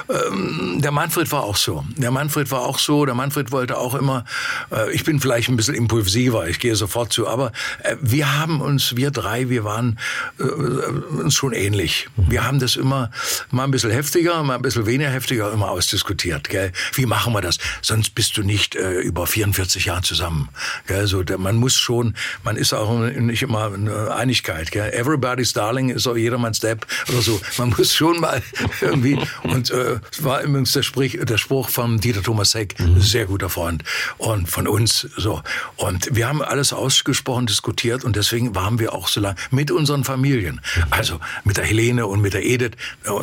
[0.09, 1.83] Ähm, der Manfred war auch so.
[1.97, 3.05] Der Manfred war auch so.
[3.05, 4.25] Der Manfred wollte auch immer,
[4.71, 7.51] äh, ich bin vielleicht ein bisschen impulsiver, ich gehe sofort zu, aber
[7.83, 9.99] äh, wir haben uns, wir drei, wir waren
[10.39, 12.07] äh, uns schon ähnlich.
[12.15, 13.11] Wir haben das immer
[13.51, 16.49] mal ein bisschen heftiger, mal ein bisschen weniger heftiger immer ausdiskutiert.
[16.49, 16.71] Gell?
[16.93, 17.57] Wie machen wir das?
[17.81, 20.49] Sonst bist du nicht über 44 Jahre zusammen.
[20.87, 21.07] Gell?
[21.07, 24.71] So, man muss schon, man ist auch nicht immer eine Einigkeit.
[24.71, 24.91] Gell?
[24.93, 27.39] Everybody's Darling ist auch jedermanns Depp oder so.
[27.57, 28.41] Man muss schon mal
[28.81, 32.99] irgendwie und äh, war übrigens der, Sprich, der Spruch von Dieter Thomas Heck, mhm.
[33.01, 33.83] sehr guter Freund
[34.17, 35.41] und von uns so.
[35.75, 40.03] Und wir haben alles ausgesprochen, diskutiert und deswegen waren wir auch so lange mit unseren
[40.03, 40.61] Familien.
[40.89, 42.71] Also mit der Helene und mit der Edith,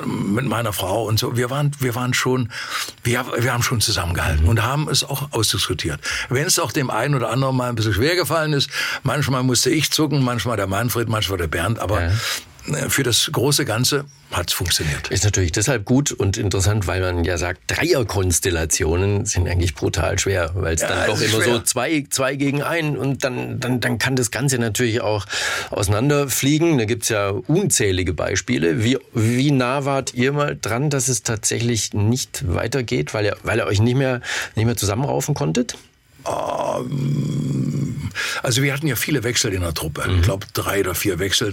[0.04, 1.36] mit meiner Frau und so.
[1.36, 2.50] Wir waren, wir waren schon,
[3.02, 4.50] wir, wir haben schon zusammengehalten mhm.
[4.50, 6.00] und haben es auch ausdiskutiert.
[6.28, 8.70] Wenn es auch dem einen oder anderen mal ein bisschen schwer gefallen ist,
[9.02, 12.12] manchmal musste ich zucken, manchmal der Manfred, manchmal der Bernd, aber ja
[12.88, 15.08] für das große Ganze hat es funktioniert.
[15.08, 20.50] Ist natürlich deshalb gut und interessant, weil man ja sagt, Dreierkonstellationen sind eigentlich brutal schwer,
[20.54, 21.54] weil es ja, dann doch immer schwer.
[21.54, 25.26] so zwei, zwei gegen einen und dann, dann, dann kann das Ganze natürlich auch
[25.70, 26.78] auseinanderfliegen.
[26.78, 28.82] Da gibt's ja unzählige Beispiele.
[28.82, 33.58] Wie, wie nah wart ihr mal dran, dass es tatsächlich nicht weitergeht, weil ihr, weil
[33.58, 34.20] ihr euch nicht mehr,
[34.56, 35.76] nicht mehr zusammenraufen konntet?
[36.28, 37.76] Ähm,
[38.42, 40.06] also wir hatten ja viele Wechsel in der Truppe.
[40.06, 40.16] Mhm.
[40.16, 41.52] Ich glaube drei oder vier Wechsel.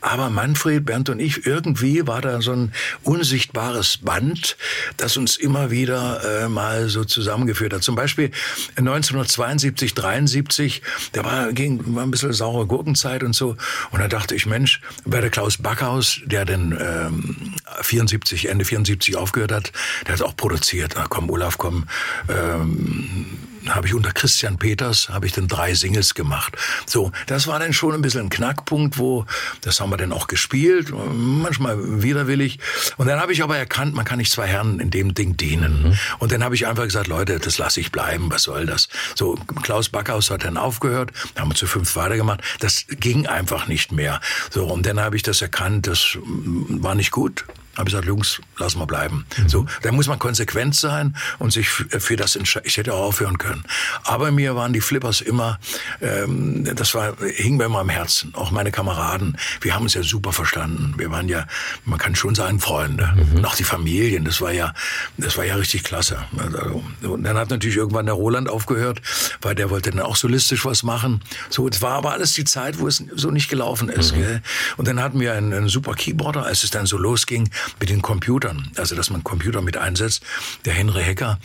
[0.00, 4.56] Aber Manfred, Bernd und ich, irgendwie war da so ein unsichtbares Band,
[4.96, 7.82] das uns immer wieder äh, mal so zusammengeführt hat.
[7.82, 8.30] Zum Beispiel
[8.76, 13.56] 1972, 73, da war, ging, war ein bisschen saure Gurkenzeit und so.
[13.90, 19.16] Und da dachte ich, Mensch, bei der Klaus Backhaus, der dann ähm, 74, Ende 74
[19.16, 19.72] aufgehört hat,
[20.06, 20.94] der hat auch produziert.
[20.96, 21.86] Na komm, Olaf, komm,
[22.28, 23.26] ähm,
[23.74, 26.56] habe ich unter Christian Peters habe ich dann drei Singles gemacht.
[26.86, 29.26] So, das war dann schon ein bisschen ein Knackpunkt, wo
[29.62, 32.58] das haben wir dann auch gespielt, manchmal widerwillig.
[32.96, 35.82] Und dann habe ich aber erkannt, man kann nicht zwei Herren in dem Ding dienen.
[35.82, 35.98] Mhm.
[36.18, 38.30] Und dann habe ich einfach gesagt, Leute, das lasse ich bleiben.
[38.30, 38.88] Was soll das?
[39.14, 42.40] So, Klaus Backhaus hat dann aufgehört, haben wir zu fünf weitergemacht.
[42.60, 44.20] Das ging einfach nicht mehr.
[44.50, 47.44] So, und dann habe ich das erkannt, das war nicht gut
[47.76, 49.26] habe ich gesagt, Jungs, lass mal bleiben.
[49.36, 49.48] Mhm.
[49.48, 52.66] So, da muss man konsequent sein und sich für das entscheiden.
[52.66, 53.64] Ich hätte auch aufhören können.
[54.02, 55.58] Aber mir waren die Flippers immer,
[56.00, 58.34] ähm, das war, hing mir immer am Herzen.
[58.34, 59.36] Auch meine Kameraden.
[59.60, 60.94] Wir haben uns ja super verstanden.
[60.96, 61.46] Wir waren ja,
[61.84, 63.12] man kann schon sagen, Freunde.
[63.14, 63.38] Mhm.
[63.38, 64.24] Und auch die Familien.
[64.24, 64.74] Das war ja,
[65.16, 66.18] das war ja richtig klasse.
[66.36, 69.00] Also, und dann hat natürlich irgendwann der Roland aufgehört,
[69.42, 71.22] weil der wollte dann auch solistisch was machen.
[71.48, 74.14] So, es war aber alles die Zeit, wo es so nicht gelaufen ist.
[74.14, 74.18] Mhm.
[74.18, 74.42] Gell?
[74.76, 78.02] Und dann hatten wir einen, einen super Keyboarder, als es dann so losging mit den
[78.02, 80.22] Computern, also dass man Computer mit einsetzt.
[80.64, 81.38] Der Henry Hecker,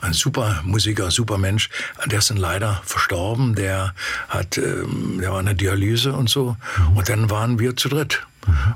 [0.00, 1.70] ein super Musiker, super Mensch,
[2.06, 3.54] der ist dann leider verstorben.
[3.54, 3.94] Der
[4.28, 6.56] hat, ähm, der war in der Dialyse und so.
[6.94, 8.26] Und dann waren wir zu dritt.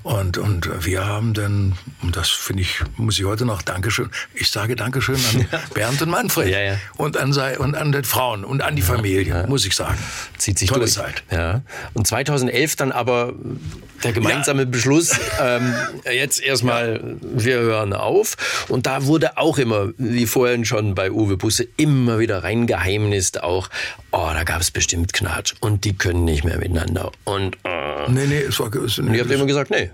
[0.03, 4.51] Und, und wir haben dann, und das finde ich, muss ich heute noch Dankeschön, ich
[4.51, 6.77] sage Dankeschön an Bernd und Manfred Ja, ja.
[6.97, 9.99] und an, und an den Frauen und an die Familie, muss ich sagen.
[10.39, 10.93] Zieht sich Tolle durch.
[10.93, 11.23] Zeit.
[11.31, 11.63] Ja.
[11.95, 13.35] Und 2011 dann aber
[14.05, 15.75] der gemeinsame Beschluss, ähm,
[16.13, 18.67] jetzt erstmal, wir hören auf.
[18.69, 23.69] Und da wurde auch immer, wie vorhin schon bei Uwe Busse, immer wieder reingeheimnist auch,
[24.11, 27.13] oh, da gab es bestimmt Knatsch und die können nicht mehr miteinander.
[27.25, 29.91] Und, äh, Nee, nee, es war, es, und ihr habt immer gesagt, nee,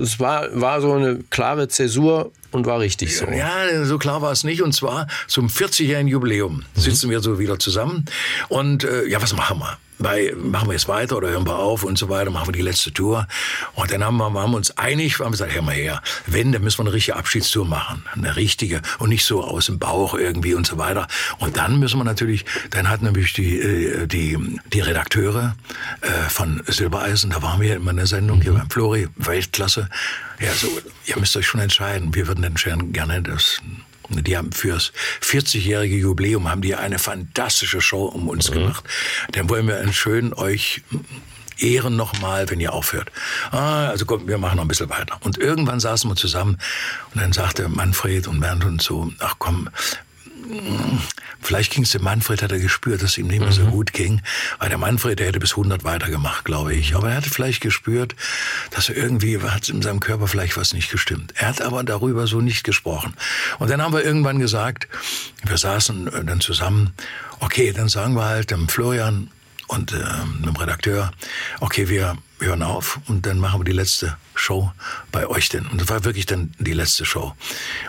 [0.00, 3.26] es war, war so eine klare Zäsur und war richtig so.
[3.26, 4.62] Ja, so klar war es nicht.
[4.62, 8.04] Und zwar zum 40-jährigen Jubiläum sitzen wir so wieder zusammen.
[8.48, 9.78] Und äh, ja, was machen wir?
[10.02, 12.62] Bei, machen wir jetzt weiter oder hören wir auf und so weiter, machen wir die
[12.62, 13.26] letzte Tour.
[13.74, 16.62] Und dann haben wir, haben wir uns einig, haben gesagt, hör mal her, wenn, dann
[16.62, 18.04] müssen wir eine richtige Abschiedstour machen.
[18.12, 21.06] Eine richtige und nicht so aus dem Bauch irgendwie und so weiter.
[21.38, 24.38] Und dann müssen wir natürlich, dann hat nämlich die, äh, die,
[24.72, 25.56] die Redakteure
[26.00, 29.88] äh, von Silbereisen, da waren wir in meiner Sendung hier beim Flori, Weltklasse.
[30.40, 30.68] Ja, so,
[31.06, 32.14] ihr müsst euch schon entscheiden.
[32.14, 33.60] Wir würden dann gerne das
[34.12, 38.84] die haben fürs 40-jährige Jubiläum haben die eine fantastische Show um uns gemacht.
[39.32, 40.82] Dann wollen wir einen schön euch
[41.58, 43.10] ehren nochmal, wenn ihr aufhört.
[43.50, 45.18] Ah, also komm, wir machen noch ein bisschen weiter.
[45.20, 46.58] Und irgendwann saßen wir zusammen
[47.14, 49.68] und dann sagte Manfred und Bernd und so, ach komm,
[51.40, 53.92] Vielleicht ging es dem Manfred, hat er gespürt, dass es ihm nicht mehr so gut
[53.92, 54.22] ging.
[54.58, 56.94] Weil der Manfred, der hätte bis 100 weitergemacht, glaube ich.
[56.94, 58.14] Aber er hatte vielleicht gespürt,
[58.70, 61.34] dass er irgendwie, hat in seinem Körper vielleicht was nicht gestimmt.
[61.36, 63.14] Er hat aber darüber so nicht gesprochen.
[63.58, 64.88] Und dann haben wir irgendwann gesagt,
[65.44, 66.92] wir saßen äh, dann zusammen,
[67.40, 69.28] okay, dann sagen wir halt dem Florian
[69.72, 69.96] und äh,
[70.44, 71.12] dem Redakteur,
[71.60, 74.70] okay, wir hören auf und dann machen wir die letzte Show
[75.10, 75.66] bei euch denn.
[75.66, 77.34] Und das war wirklich dann die letzte Show.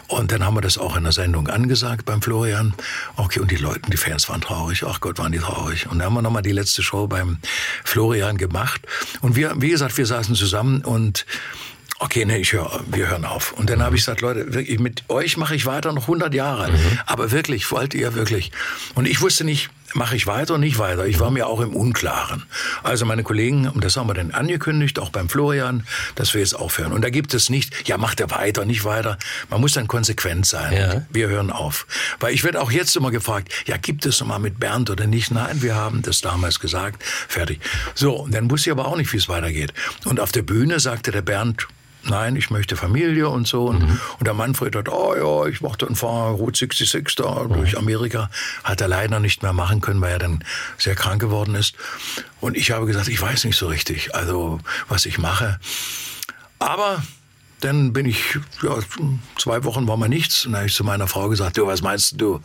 [0.07, 2.73] Und dann haben wir das auch in der Sendung angesagt beim Florian.
[3.15, 4.83] Okay, und die Leute, die Fans waren traurig.
[4.87, 5.87] Ach Gott, waren die traurig.
[5.87, 7.39] Und dann haben wir nochmal die letzte Show beim
[7.83, 8.81] Florian gemacht.
[9.21, 11.25] Und wir, wie gesagt, wir saßen zusammen und
[11.99, 13.53] Okay, nee, ich höre, wir hören auf.
[13.53, 16.69] Und dann habe ich gesagt, Leute, wirklich, mit euch mache ich weiter noch 100 Jahre.
[17.05, 18.51] Aber wirklich, wollt ihr wirklich?
[18.93, 21.05] Und ich wusste nicht, mache ich weiter nicht weiter.
[21.05, 22.43] Ich war mir auch im Unklaren.
[22.83, 26.55] Also meine Kollegen, und das haben wir dann angekündigt, auch beim Florian, dass wir jetzt
[26.55, 26.91] aufhören.
[26.91, 29.17] Und da gibt es nicht, ja, macht er weiter, nicht weiter.
[29.49, 30.73] Man muss dann konsequent sein.
[30.73, 31.05] Ja.
[31.11, 31.85] Wir hören auf.
[32.19, 35.05] Weil ich werde auch jetzt immer gefragt, ja, gibt es noch mal mit Bernd oder
[35.05, 35.31] nicht?
[35.31, 37.03] Nein, wir haben das damals gesagt.
[37.03, 37.59] Fertig.
[37.93, 39.73] So, und dann wusste ich aber auch nicht, wie es weitergeht.
[40.05, 41.67] Und auf der Bühne sagte der Bernd,
[42.05, 43.65] Nein, ich möchte Familie und so.
[43.65, 47.77] Und, und der Manfred hat, oh ja, ich mache dann fahre Route 66 da durch
[47.77, 48.29] Amerika.
[48.63, 50.43] Hat er leider nicht mehr machen können, weil er dann
[50.77, 51.75] sehr krank geworden ist.
[52.41, 55.59] Und ich habe gesagt, ich weiß nicht so richtig, also was ich mache.
[56.59, 57.01] Aber
[57.61, 58.77] dann bin ich, ja,
[59.37, 60.45] zwei Wochen war mal nichts.
[60.45, 62.35] Und dann habe ich zu meiner Frau gesagt, du, was meinst du?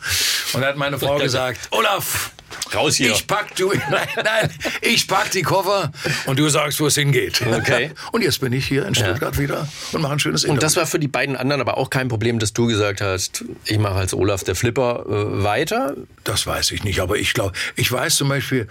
[0.53, 2.31] Und dann hat meine Frau gesagt, Olaf,
[2.73, 3.11] Raus hier.
[3.11, 4.49] ich pack du, nein, nein,
[4.81, 5.91] ich pack die Koffer
[6.25, 7.41] und du sagst, wo es hingeht.
[7.41, 7.91] Okay.
[8.11, 10.81] Und jetzt bin ich hier in Stuttgart wieder und mache ein schönes Und das Interview.
[10.81, 13.95] war für die beiden anderen aber auch kein Problem, dass du gesagt hast, ich mache
[13.95, 15.95] als Olaf der Flipper äh, weiter.
[16.23, 18.67] Das weiß ich nicht, aber ich glaube, ich weiß zum Beispiel,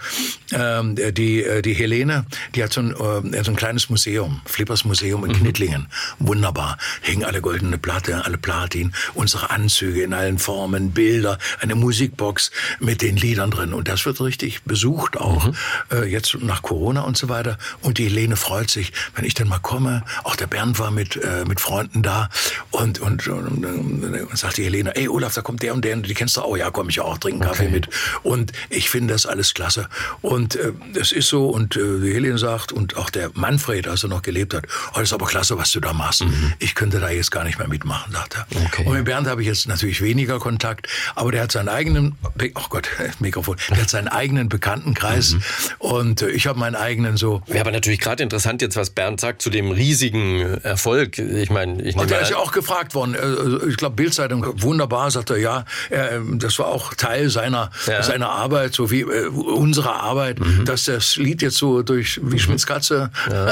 [0.51, 4.85] ähm, die, äh, die Helene, die hat so ein, äh, so ein kleines Museum, Flippers
[4.85, 5.87] Museum in Knittlingen.
[6.19, 6.77] Wunderbar.
[7.01, 13.01] Hängen alle goldene Platte, alle Platin, unsere Anzüge in allen Formen, Bilder, eine Musikbox mit
[13.01, 13.68] den Liedern drin.
[13.73, 15.49] Und das wird richtig besucht auch,
[15.91, 17.57] äh, jetzt nach Corona und so weiter.
[17.81, 20.03] Und die Helene freut sich, wenn ich dann mal komme.
[20.23, 22.29] Auch der Bernd war mit, äh, mit Freunden da.
[22.71, 26.07] Und, und, und, und sagt die Helene, ey Olaf, da kommt der und der, und
[26.07, 26.57] die kennst du auch.
[26.57, 27.71] Ja, komm ich auch, trinken Kaffee Okay.
[27.71, 27.89] mit.
[28.23, 29.87] Und ich finde das alles klasse.
[30.21, 34.03] Und äh, es ist so, und äh, die Helene sagt, und auch der Manfred, als
[34.03, 36.23] er noch gelebt hat, oh, das ist aber klasse, was du da machst.
[36.59, 38.47] Ich könnte da jetzt gar nicht mehr mitmachen, sagt er.
[38.65, 38.85] Okay.
[38.85, 42.15] Und mit Bernd habe ich jetzt natürlich weniger Kontakt, aber der hat seinen eigenen,
[42.55, 42.87] oh Gott,
[43.19, 45.35] Mikrofon, der hat seinen eigenen Bekanntenkreis
[45.79, 47.41] und äh, ich habe meinen eigenen so.
[47.47, 51.17] Wäre aber natürlich gerade interessant jetzt, was Bernd sagt zu dem riesigen Erfolg.
[51.17, 53.15] Ich meine, ich Und nehme der ist ja auch gefragt worden.
[53.15, 58.03] äh, Ich glaube, Bildzeitung, wunderbar, sagt er, ja, äh, das war auch Teil seiner, Ja.
[58.03, 62.65] seiner Arbeit, so wie äh, unsere Arbeit, dass das Lied jetzt so durch, wie Schmitz
[62.65, 63.11] Katze.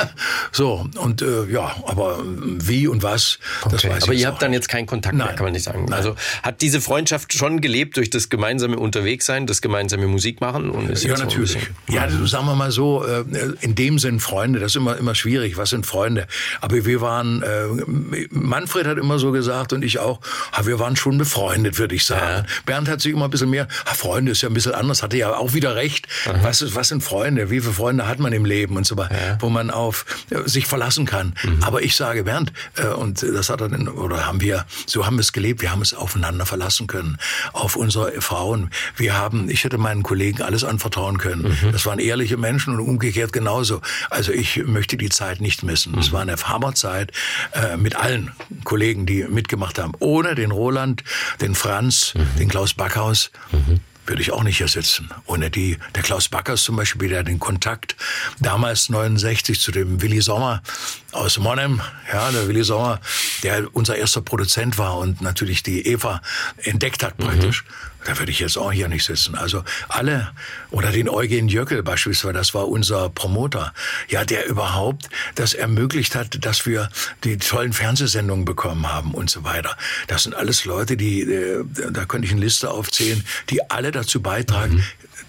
[0.52, 3.90] So, und äh, ja, aber wie und was, das Okay.
[3.90, 5.36] weiß Aber ich ihr habt dann jetzt keinen Kontakt mehr, Nein.
[5.36, 5.86] kann man nicht sagen.
[5.86, 5.94] Nein.
[5.94, 11.04] Also hat diese Freundschaft schon gelebt durch das gemeinsame Unterwegssein, das gemeinsame Musikmachen und ist
[11.04, 11.58] Ja, natürlich.
[11.90, 13.24] Ja, also sagen wir mal so, äh,
[13.62, 15.58] in dem Sinn Freunde, das ist immer, immer schwierig.
[15.58, 16.28] Was sind Freunde?
[16.62, 20.20] Aber wir waren, äh, Manfred hat immer so gesagt und ich auch,
[20.64, 22.46] wir waren schon befreundet, würde ich sagen.
[22.66, 25.36] Bernd hat sich immer ein bisschen mehr, Freunde ist ja ein bisschen anders, hatte ja
[25.36, 26.08] auch wieder recht.
[26.42, 27.50] Was, ist, was sind Freunde?
[27.50, 30.68] Wie viele Freunde hat man im Leben und so weiter, wo man auf äh, sich
[30.68, 31.34] verlassen kann.
[31.62, 32.52] Aber ich sage, Bernd,
[32.98, 35.82] und das hat er dann, oder haben wir, so haben wir es gelebt, wir haben
[35.82, 37.18] es aufeinander verlassen können,
[37.54, 38.70] auf unsere Frauen.
[38.96, 41.44] Wir haben, ich hatte meinen Kollegen alles anvertrauen können.
[41.44, 41.72] Mhm.
[41.72, 43.80] Das waren ehrliche Menschen und umgekehrt genauso.
[44.10, 45.98] Also ich möchte die Zeit nicht missen.
[45.98, 46.14] Es mhm.
[46.14, 47.14] war eine Hammerzeit
[47.54, 48.32] äh, mit allen
[48.66, 49.94] Kollegen, die mitgemacht haben.
[50.00, 51.06] Ohne den Roland,
[51.40, 52.38] den Franz, mhm.
[52.38, 53.32] den Klaus Backhaus.
[53.54, 55.10] Mhm würde ich auch nicht hier sitzen.
[55.26, 57.98] Ohne die, der Klaus Backers zum Beispiel, der den Kontakt
[58.40, 60.62] damals 69 zu dem Willi Sommer
[61.12, 63.00] aus Monnem, ja, der Willi Sommer,
[63.44, 66.22] der unser erster Produzent war und natürlich die Eva
[66.64, 67.64] entdeckt hat praktisch.
[67.64, 67.98] Mhm.
[68.06, 69.36] Da würde ich jetzt auch hier nicht sitzen.
[69.36, 70.32] Also alle,
[70.72, 73.74] oder den Eugen Jöckel beispielsweise, das war unser Promoter,
[74.08, 76.90] ja, der überhaupt das ermöglicht hat, dass wir
[77.24, 79.76] die tollen Fernsehsendungen bekommen haben und so weiter.
[80.08, 84.22] Das sind alles Leute, die, äh, da könnte ich eine Liste aufzählen, die alle dazu
[84.22, 84.84] beitragen, mhm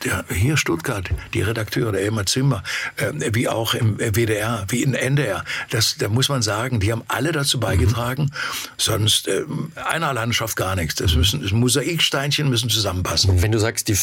[0.04, 2.62] der, hier Stuttgart, die Redakteure, der Elmar Zimmer,
[2.96, 7.02] äh, wie auch im WDR, wie in NDR, das, da muss man sagen, die haben
[7.08, 8.30] alle dazu beigetragen, mhm.
[8.76, 9.44] sonst äh,
[9.84, 10.96] einer Landschaft gar nichts.
[10.96, 13.42] Das müssen, das Mosaiksteinchen müssen zusammenpassen.
[13.42, 13.96] Wenn du sagst, die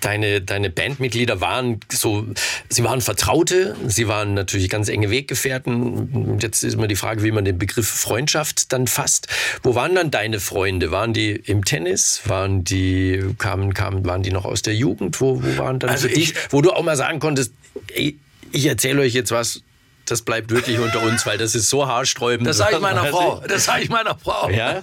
[0.00, 2.26] deine, deine Bandmitglieder waren so,
[2.68, 6.38] sie waren Vertraute, sie waren natürlich ganz enge Weggefährten.
[6.40, 9.28] Jetzt ist immer die Frage, wie man den Begriff Freundschaft dann fasst.
[9.62, 10.90] Wo waren dann deine Freunde?
[10.90, 12.22] Waren die im Tennis?
[12.24, 15.20] Waren die, kamen, kamen, waren die noch aus der Jugend?
[15.20, 17.52] Wo, wo waren dann also für dich, wo du auch mal sagen konntest,
[17.94, 18.18] ey,
[18.52, 19.62] ich erzähle euch jetzt was,
[20.10, 22.48] das bleibt wirklich unter uns, weil das ist so haarsträubend.
[22.48, 23.42] Das sage ich meiner Frau.
[23.46, 24.48] Das sage ich meiner Frau.
[24.50, 24.82] Ja?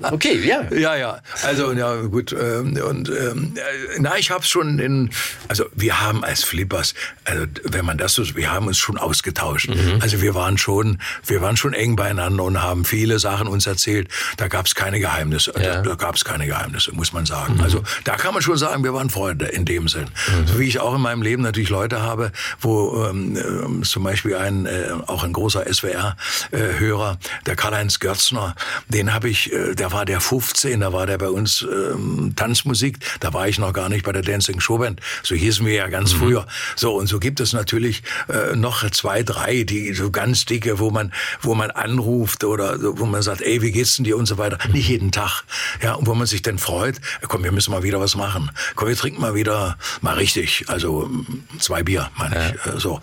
[0.00, 0.64] Okay, ja.
[0.70, 1.20] Ja, ja.
[1.42, 2.32] Also, ja, gut.
[2.32, 3.54] Ähm, und, ähm,
[3.98, 5.10] na, ich habe es schon in,
[5.48, 9.68] also wir haben als Flippers, also wenn man das so, wir haben uns schon ausgetauscht.
[9.68, 9.98] Mhm.
[10.00, 14.08] Also wir waren schon, wir waren schon eng beieinander und haben viele Sachen uns erzählt.
[14.36, 15.52] Da gab es keine Geheimnisse.
[15.56, 15.76] Ja.
[15.76, 17.54] Da, da gab es keine Geheimnisse, muss man sagen.
[17.54, 17.60] Mhm.
[17.60, 20.06] Also da kann man schon sagen, wir waren Freunde in dem Sinn.
[20.28, 20.46] Mhm.
[20.46, 24.36] So wie ich auch in meinem Leben natürlich Leute habe, wo ähm, äh, zum Beispiel
[24.36, 28.54] ein äh, auch ein großer SWR-Hörer, äh, der Karl-Heinz Görzner,
[28.88, 32.98] den habe ich, äh, der war der 15, da war der bei uns ähm, Tanzmusik,
[33.20, 36.14] da war ich noch gar nicht bei der Dancing Showband, so hießen wir ja ganz
[36.14, 36.18] mhm.
[36.18, 36.46] früher.
[36.76, 40.90] So, und so gibt es natürlich äh, noch zwei, drei, die so ganz dicke, wo
[40.90, 44.38] man, wo man anruft oder wo man sagt, ey, wie geht's denn dir und so
[44.38, 44.58] weiter.
[44.66, 44.72] Mhm.
[44.72, 45.44] Nicht jeden Tag.
[45.82, 46.96] Ja, und wo man sich dann freut,
[47.28, 48.50] komm, wir müssen mal wieder was machen.
[48.74, 51.10] Komm, wir trinken mal wieder, mal richtig, also
[51.58, 52.48] zwei Bier, meine ja.
[52.48, 52.74] ich.
[52.74, 53.00] Äh, so.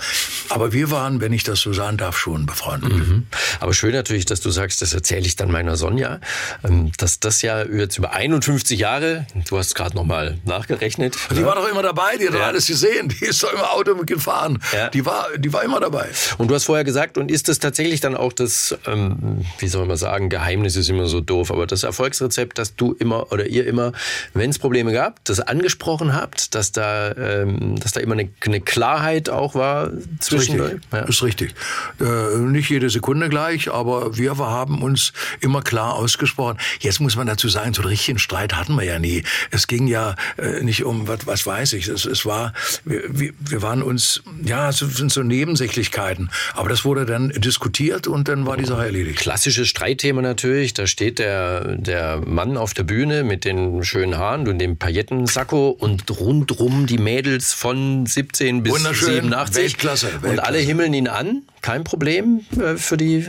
[0.49, 2.93] Aber wir waren, wenn ich das sagen darf, schon befreundet.
[2.93, 3.27] Mhm.
[3.59, 6.19] Aber schön natürlich, dass du sagst, das erzähle ich dann meiner Sonja,
[6.63, 11.15] ähm, dass das ja jetzt über 51 Jahre, du hast gerade nochmal nachgerechnet.
[11.31, 11.45] Die ne?
[11.45, 12.39] war doch immer dabei, die hat ja.
[12.39, 14.59] doch alles gesehen, die ist doch im Auto gefahren.
[14.73, 14.89] Ja.
[14.89, 16.09] Die, war, die war immer dabei.
[16.37, 19.85] Und du hast vorher gesagt, und ist das tatsächlich dann auch das, ähm, wie soll
[19.85, 23.67] man sagen, Geheimnis ist immer so doof, aber das Erfolgsrezept, dass du immer oder ihr
[23.67, 23.91] immer,
[24.33, 28.61] wenn es Probleme gab, das angesprochen habt, dass da, ähm, dass da immer eine, eine
[28.61, 30.73] Klarheit auch war zwischen euch?
[30.91, 30.99] Ja.
[30.99, 31.32] Ist richtig.
[31.41, 36.57] Äh, nicht jede Sekunde gleich, aber wir haben uns immer klar ausgesprochen.
[36.79, 39.23] Jetzt muss man dazu sagen, so einen richtigen Streit hatten wir ja nie.
[39.51, 42.53] Es ging ja äh, nicht um, was, was weiß ich, es, es war,
[42.83, 46.29] wir, wir waren uns, ja, es sind so Nebensächlichkeiten.
[46.53, 49.19] Aber das wurde dann diskutiert und dann war die Sache erledigt.
[49.19, 54.47] Klassisches Streitthema natürlich, da steht der, der Mann auf der Bühne mit den schönen Haaren
[54.47, 59.55] und dem Paillettensacko und rundrum die Mädels von 17 bis 87.
[59.55, 60.29] Weltklasse, Weltklasse.
[60.29, 61.22] Und alle himmeln ihn an
[61.61, 63.27] kein Problem äh, für die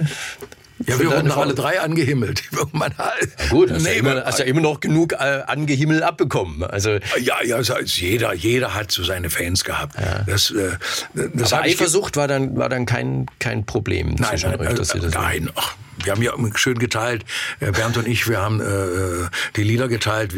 [0.86, 2.42] ja, wir wurden alle drei angehimmelt.
[2.72, 2.92] Man,
[3.49, 6.64] gut, hast, nee, ja immer, hast ja immer noch genug äh, angehimmelt abbekommen.
[6.64, 9.95] Also ja, ja, also jeder, jeder hat so seine Fans gehabt.
[9.99, 10.24] Ja.
[10.26, 10.72] Das, äh,
[11.34, 14.99] das Aber Eifersucht war dann, war dann kein, kein Problem nein, nein, euch, dass äh,
[14.99, 15.49] ihr das nein.
[15.55, 17.24] Ach, wir haben ja schön geteilt,
[17.61, 20.34] äh, Bernd und ich, wir haben äh, die Lieder geteilt.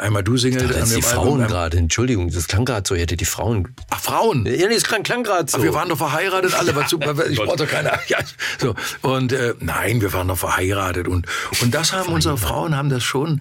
[0.00, 0.60] Einmal du singst.
[0.94, 3.74] Die Frauen gerade, Entschuldigung, das klang gerade so, hätte die Frauen.
[3.90, 4.46] Ach, Frauen?
[4.46, 5.58] Ja, das klang, klang gerade so.
[5.58, 7.98] Ach, wir waren doch verheiratet alle, ja, super, ich brauchte keiner.
[8.08, 8.18] Ja,
[8.58, 8.74] so.
[9.00, 11.08] Und äh, nein, wir waren doch verheiratet.
[11.08, 11.26] Und,
[11.62, 13.40] und das haben unsere Frauen haben das schon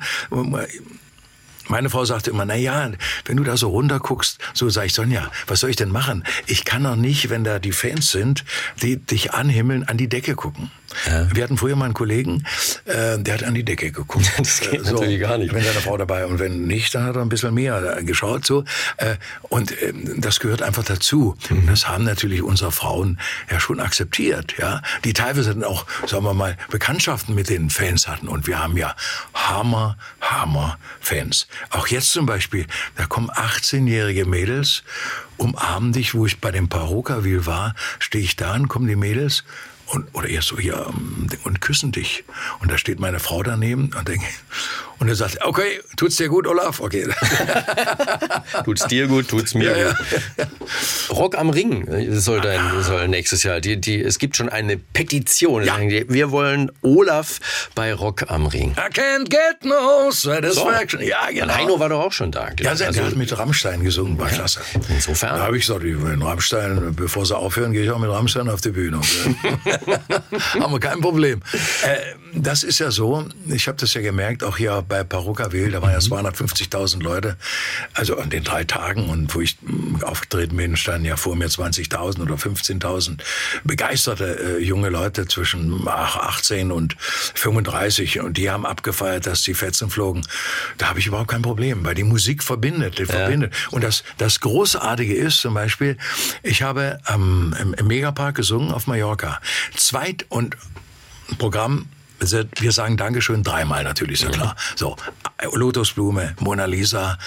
[1.67, 2.91] meine Frau sagte immer, na ja,
[3.25, 6.23] wenn du da so runter guckst, so sag ich, Sonja, was soll ich denn machen?
[6.45, 8.43] Ich kann doch nicht, wenn da die Fans sind,
[8.81, 10.71] die dich anhimmeln, an die Decke gucken.
[11.07, 11.27] Ja.
[11.33, 12.45] Wir hatten früher mal einen Kollegen,
[12.85, 14.31] äh, der hat an die Decke geguckt.
[14.37, 15.53] Das geht äh, so, natürlich gar nicht.
[15.53, 18.45] Wenn seine Frau dabei und wenn nicht, dann hat er ein bisschen mehr geschaut.
[18.45, 18.63] So.
[18.97, 21.35] Äh, und äh, das gehört einfach dazu.
[21.49, 21.67] Mhm.
[21.67, 24.55] Das haben natürlich unsere Frauen ja schon akzeptiert.
[24.57, 28.27] Ja, Die teilweise dann auch, sagen wir mal, Bekanntschaften mit den Fans hatten.
[28.27, 28.95] Und wir haben ja
[29.33, 31.47] Hammer, Hammer Fans.
[31.69, 34.83] Auch jetzt zum Beispiel, da kommen 18-jährige Mädels,
[35.37, 39.43] umarmen dich, wo ich bei dem Parokaville war, stehe ich da und kommen die Mädels
[39.87, 42.23] und, oder erst so ähm, und küssen dich.
[42.59, 44.25] Und da steht meine Frau daneben und denke,
[45.03, 46.79] Und er sagt, okay, tut's dir gut, Olaf?
[46.79, 47.05] Okay.
[48.63, 50.47] tut's dir gut, tut's mir Ja, gut.
[51.09, 51.85] Rock am Ring
[52.17, 53.59] soll, dein, soll nächstes Jahr.
[53.59, 55.65] Die, die, es gibt schon eine Petition.
[55.65, 55.77] Ja.
[55.77, 57.41] Wir wollen Olaf
[57.75, 58.77] bei Rock am Ring.
[58.77, 61.01] I can't get no satisfaction.
[61.01, 61.53] Ja, Und genau.
[61.53, 62.47] Heino war doch auch schon da.
[62.61, 62.77] Ja, ich.
[62.77, 64.61] der, der hat mit Rammstein gesungen, war klasse.
[64.87, 65.35] Insofern.
[65.35, 68.61] Da habe ich gesagt, wenn Rammstein, bevor sie aufhören, gehe ich auch mit Rammstein auf
[68.61, 69.01] die Bühne.
[70.61, 71.41] Haben wir kein Problem.
[71.81, 71.97] Äh,
[72.35, 75.91] das ist ja so, ich habe das ja gemerkt, auch hier bei Parukaville, da waren
[75.91, 77.37] ja 250.000 Leute,
[77.93, 81.47] also an den drei Tagen und wo ich mh, aufgetreten bin, standen ja vor mir
[81.47, 83.19] 20.000 oder 15.000
[83.63, 89.53] begeisterte äh, junge Leute zwischen ach, 18 und 35 und die haben abgefeiert, dass die
[89.53, 90.23] Fetzen flogen.
[90.77, 93.53] Da habe ich überhaupt kein Problem, weil die Musik verbindet, die verbindet.
[93.71, 95.97] Und das, das Großartige ist zum Beispiel,
[96.41, 99.39] ich habe ähm, im, im Megapark gesungen auf Mallorca.
[99.75, 100.57] Zweit und
[101.37, 101.87] Programm,
[102.19, 104.55] wir sagen Dankeschön dreimal natürlich, ist ja klar.
[104.75, 104.95] So,
[105.51, 107.17] Lotusblume, Mona Lisa,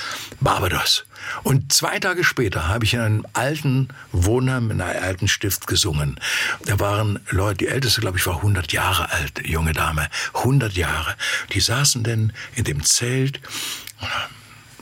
[0.40, 1.04] Barbados.
[1.42, 6.18] Und zwei Tage später habe ich in einem alten Wohnheim, in einem alten Stift gesungen.
[6.64, 11.14] Da waren Leute, die älteste, glaube ich, war 100 Jahre alt, junge Dame, 100 Jahre.
[11.52, 13.40] Die saßen denn in dem Zelt,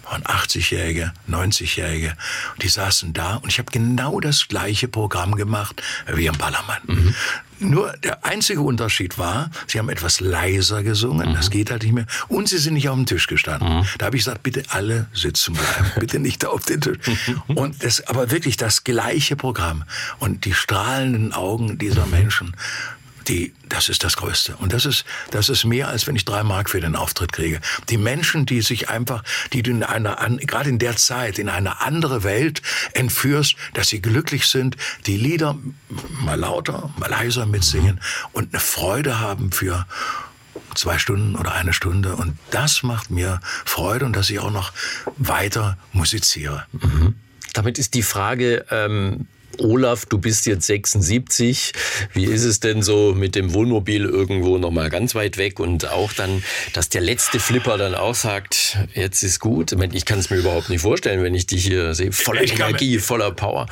[0.04, 2.16] waren 80-Jährige, 90-Jährige,
[2.54, 7.14] und die saßen da und ich habe genau das gleiche Programm gemacht wie am Ballermann.
[7.60, 12.06] Nur der einzige Unterschied war, sie haben etwas leiser gesungen, das geht halt nicht mehr,
[12.28, 13.86] und sie sind nicht auf dem Tisch gestanden.
[13.98, 16.98] Da habe ich gesagt, bitte alle sitzen bleiben, bitte nicht da auf den Tisch.
[17.46, 19.84] Und das, aber wirklich das gleiche Programm.
[20.18, 22.56] Und die strahlenden Augen dieser Menschen,
[23.28, 24.56] die, das ist das Größte.
[24.56, 27.60] Und das ist, das ist mehr, als wenn ich drei Mark für den Auftritt kriege.
[27.88, 29.22] Die Menschen, die sich einfach,
[29.52, 32.62] die du in einer, gerade in der Zeit, in eine andere Welt
[32.92, 35.56] entführst, dass sie glücklich sind, die Lieder
[36.24, 38.00] mal lauter, mal leiser mitsingen
[38.32, 39.86] und eine Freude haben für
[40.74, 42.16] zwei Stunden oder eine Stunde.
[42.16, 44.72] Und das macht mir Freude und dass ich auch noch
[45.16, 46.66] weiter musiziere.
[47.52, 49.26] Damit ist die Frage, ähm,
[49.58, 51.72] Olaf, du bist jetzt 76.
[52.12, 55.88] Wie ist es denn so mit dem Wohnmobil irgendwo noch mal ganz weit weg und
[55.88, 56.42] auch dann,
[56.72, 59.72] dass der letzte Flipper dann auch sagt, jetzt ist gut.
[59.72, 62.42] Ich, meine, ich kann es mir überhaupt nicht vorstellen, wenn ich dich hier sehe, voller
[62.42, 63.66] Ich Energie, voller Power.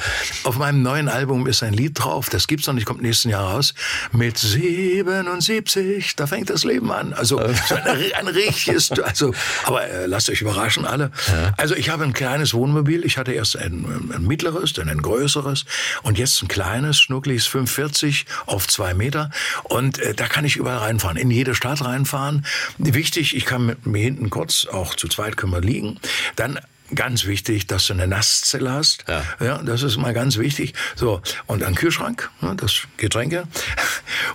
[0.45, 3.55] Auf meinem neuen Album ist ein Lied drauf, das gibt's noch nicht, kommt nächsten Jahr
[3.55, 3.74] raus.
[4.12, 7.12] Mit 77, da fängt das Leben an.
[7.12, 11.11] Also so ein, ein richtiges, also, aber äh, lasst euch überraschen alle.
[11.57, 13.05] Also ich habe ein kleines Wohnmobil.
[13.05, 15.64] Ich hatte erst ein, ein mittleres, dann ein größeres
[16.03, 19.31] und jetzt ein kleines, schnuckliges 540 auf zwei Meter.
[19.64, 22.47] Und äh, da kann ich überall reinfahren, in jede Stadt reinfahren.
[22.79, 25.99] Wichtig, ich kann mit mir hinten kurz, auch zu zweit können wir liegen.
[26.37, 26.59] Dann
[26.95, 29.05] Ganz wichtig, dass du eine Nasszelle hast.
[29.09, 29.22] Ja.
[29.40, 30.74] Ja, das ist mal ganz wichtig.
[30.95, 33.49] So, und ein Kühlschrank, ne, das Getränke.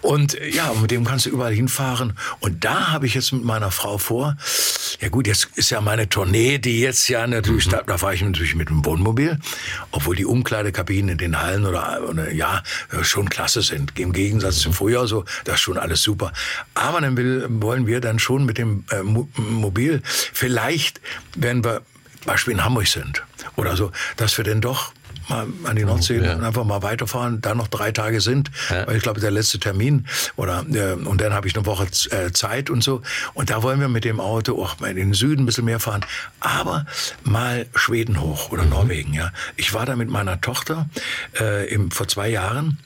[0.01, 2.17] Und ja, mit dem kannst du überall hinfahren.
[2.39, 4.37] Und da habe ich jetzt mit meiner Frau vor,
[4.99, 8.21] ja gut, jetzt ist ja meine Tournee, die jetzt ja natürlich, da, da fahre ich
[8.21, 9.39] natürlich mit dem Wohnmobil,
[9.91, 12.63] obwohl die Umkleidekabinen in den Hallen oder, oder ja,
[13.03, 13.97] schon klasse sind.
[13.99, 16.33] Im Gegensatz zum Frühjahr so, das ist schon alles super.
[16.73, 21.01] Aber dann will, wollen wir dann schon mit dem äh, Mo Mobil, vielleicht,
[21.35, 21.81] wenn wir
[22.25, 23.23] Beispiel in Hamburg sind
[23.55, 24.91] oder so, dass wir denn doch
[25.29, 26.35] mal an die Nordsee Ja.
[26.35, 28.87] und einfach mal weiterfahren, da noch drei Tage sind, Ja.
[28.87, 30.05] weil ich glaube, der letzte Termin
[30.37, 33.01] oder äh, und dann habe ich eine Woche äh, Zeit und so
[33.33, 35.81] und da wollen wir mit dem Auto auch mal in den Süden ein bisschen mehr
[35.81, 36.05] fahren,
[36.39, 36.85] aber
[37.23, 39.31] mal Schweden hoch oder Norwegen, ja.
[39.57, 40.87] Ich war da mit meiner Tochter
[41.39, 42.79] äh, im, vor zwei Jahren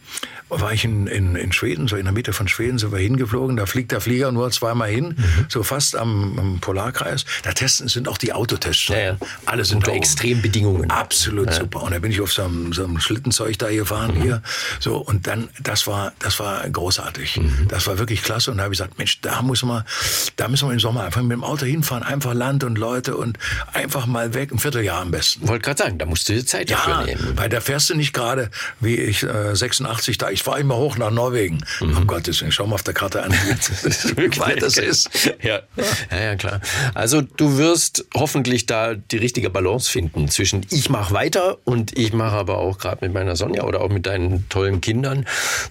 [0.51, 3.55] war ich in, in, in Schweden, so in der Mitte von Schweden sind wir hingeflogen.
[3.55, 5.15] Da fliegt der Flieger nur zweimal hin,
[5.47, 7.25] so fast am, am Polarkreis.
[7.43, 8.89] Da testen sind auch die Autotests.
[8.89, 9.17] Ja, ja.
[9.45, 9.93] Alle sind Unter.
[9.93, 10.91] Extrembedingungen.
[10.91, 11.83] Absolut super.
[11.83, 14.41] Und da bin ich auf so einem, so einem Schlittenzeug da gefahren hier.
[14.79, 17.39] So, und dann, das war, das war großartig.
[17.69, 18.51] Das war wirklich klasse.
[18.51, 19.83] Und da habe ich gesagt, Mensch, da muss man,
[20.35, 22.03] da müssen wir im Sommer einfach mit dem Auto hinfahren.
[22.03, 23.37] Einfach Land und Leute und
[23.73, 24.51] einfach mal weg.
[24.51, 25.47] Ein Vierteljahr am besten.
[25.47, 27.33] Wollte gerade sagen, da musst du dir Zeit dafür Ja, nehmen.
[27.37, 28.49] weil da fährst du nicht gerade
[28.79, 30.29] wie ich äh, 86 da.
[30.29, 31.63] Ich fahre immer hoch nach Norwegen.
[31.79, 35.09] Um Gottes Willen, schau mal auf der Karte an, wie weit das ist.
[35.41, 35.61] Ja.
[36.11, 36.61] ja, ja, klar.
[36.93, 42.13] Also du wirst hoffentlich da die richtige Balance finden zwischen ich mache weiter und ich
[42.13, 45.25] mache aber auch gerade mit meiner Sonja oder auch mit deinen tollen Kindern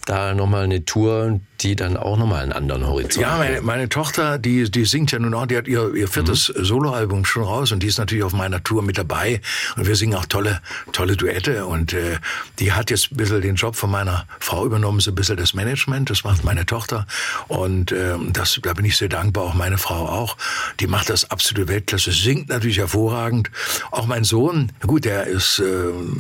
[0.07, 4.39] da nochmal eine Tour, die dann auch nochmal einen anderen Horizont Ja, meine, meine Tochter,
[4.39, 7.83] die, die singt ja nun auch, die hat ihr, ihr viertes Soloalbum schon raus und
[7.83, 9.41] die ist natürlich auf meiner Tour mit dabei.
[9.77, 10.61] Und wir singen auch tolle,
[10.93, 11.67] tolle Duette.
[11.67, 12.19] Und äh,
[12.59, 15.37] die hat jetzt ein bisschen den Job von meiner Frau auch übernommen so ein bisschen
[15.37, 16.11] das Management.
[16.11, 17.07] Das macht meine Tochter.
[17.49, 19.45] Und ähm, das, da bin ich sehr dankbar.
[19.45, 20.37] Auch meine Frau auch.
[20.79, 22.13] Die macht das absolute Weltklasse.
[22.13, 23.51] Singt natürlich hervorragend.
[23.91, 25.65] Auch mein Sohn, gut, der ist, äh,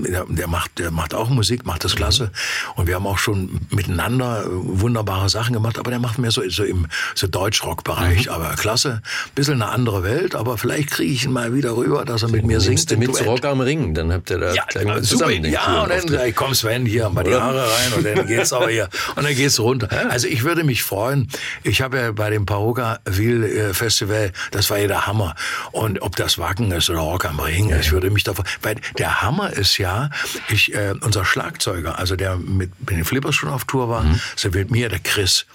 [0.08, 2.30] der, der macht, der macht auch Musik, macht das klasse.
[2.76, 5.78] Und wir haben auch schon miteinander wunderbare Sachen gemacht.
[5.78, 8.26] Aber der macht mehr so, so im so Deutschrock-Bereich.
[8.26, 8.32] Mhm.
[8.32, 9.02] Aber klasse.
[9.34, 10.34] Bisschen eine andere Welt.
[10.34, 12.98] Aber vielleicht kriege ich ihn mal wieder rüber, dass er mit mir singt.
[12.98, 13.94] mit zu Rock am Ring.
[13.94, 14.64] Dann habt ihr da ja,
[15.02, 15.44] zusammen.
[15.44, 18.68] Ja, und dann ich komm Sven hier, mal die Haare rein und dann geht's aber
[18.70, 19.88] hier und dann geht's runter.
[20.10, 21.28] Also ich würde mich freuen.
[21.62, 25.34] Ich habe ja bei dem Paroga-Ville äh, Festival, das war ja der Hammer.
[25.72, 27.78] Und ob das Wacken ist oder Rock am Ring, ja.
[27.78, 30.10] ich würde mich davon, weil der Hammer ist ja,
[30.48, 34.20] ich, äh, unser Schlagzeuger, also der mit, mit den Flippers schon auf Tour war, mhm.
[34.36, 35.46] so mit mir, der Chris.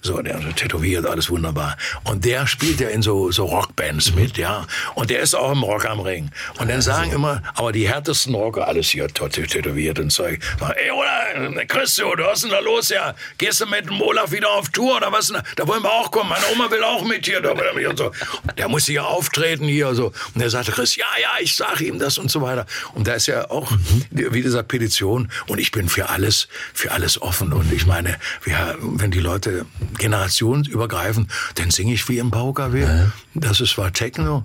[0.00, 1.76] So, der tätowiert, alles wunderbar.
[2.04, 4.20] Und der spielt ja in so, so Rockbands mhm.
[4.20, 4.66] mit, ja.
[4.94, 6.30] Und der ist auch im Rock am Ring.
[6.58, 10.40] Und dann sagen immer, aber die härtesten Rocker, alles hier tätowiert und Zeug.
[10.60, 13.14] Ey, oder, Christo, du hast denn da los, ja?
[13.38, 15.32] Gehst du mit dem Olaf wieder auf Tour oder was?
[15.56, 16.30] Da wollen wir auch kommen.
[16.30, 17.42] Meine Oma will auch mit hier.
[17.88, 18.12] Und so.
[18.56, 19.94] Der muss hier auftreten hier.
[19.94, 20.12] So.
[20.34, 22.66] Und er sagte, Chris, ja, ja, ich sage ihm das und so weiter.
[22.94, 23.72] Und da ist ja auch,
[24.10, 25.30] wie gesagt, Petition.
[25.46, 27.52] Und ich bin für alles, für alles offen.
[27.52, 29.66] Und ich meine, wir, wenn die Leute
[29.98, 33.12] generationsübergreifen, dann singe ich wie im Pauker Ja.
[33.34, 34.44] Das ist zwar Techno,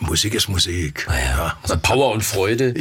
[0.00, 1.06] Musik ist Musik.
[1.08, 1.18] Ja.
[1.18, 1.58] ja.
[1.62, 2.74] Also Power und Freude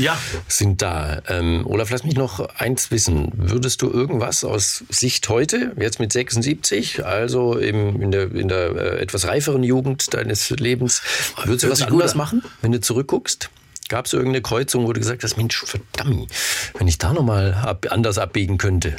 [0.48, 1.22] sind da.
[1.28, 3.32] Ähm, Olaf, lass mich noch eins wissen.
[3.36, 8.76] Würdest du irgendwas aus Sicht heute, jetzt mit 76, also im, in der, in der
[8.76, 11.02] äh, etwas reiferen Jugend deines Lebens,
[11.44, 13.50] würdest du was anderes machen, wenn du zurückguckst?
[13.90, 16.32] Gab es irgendeine Kreuzung, wo du gesagt hast, Mensch, verdammt,
[16.78, 18.96] wenn ich da nochmal ab, anders abbiegen könnte?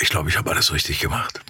[0.00, 1.40] Ich glaube, ich habe alles richtig gemacht.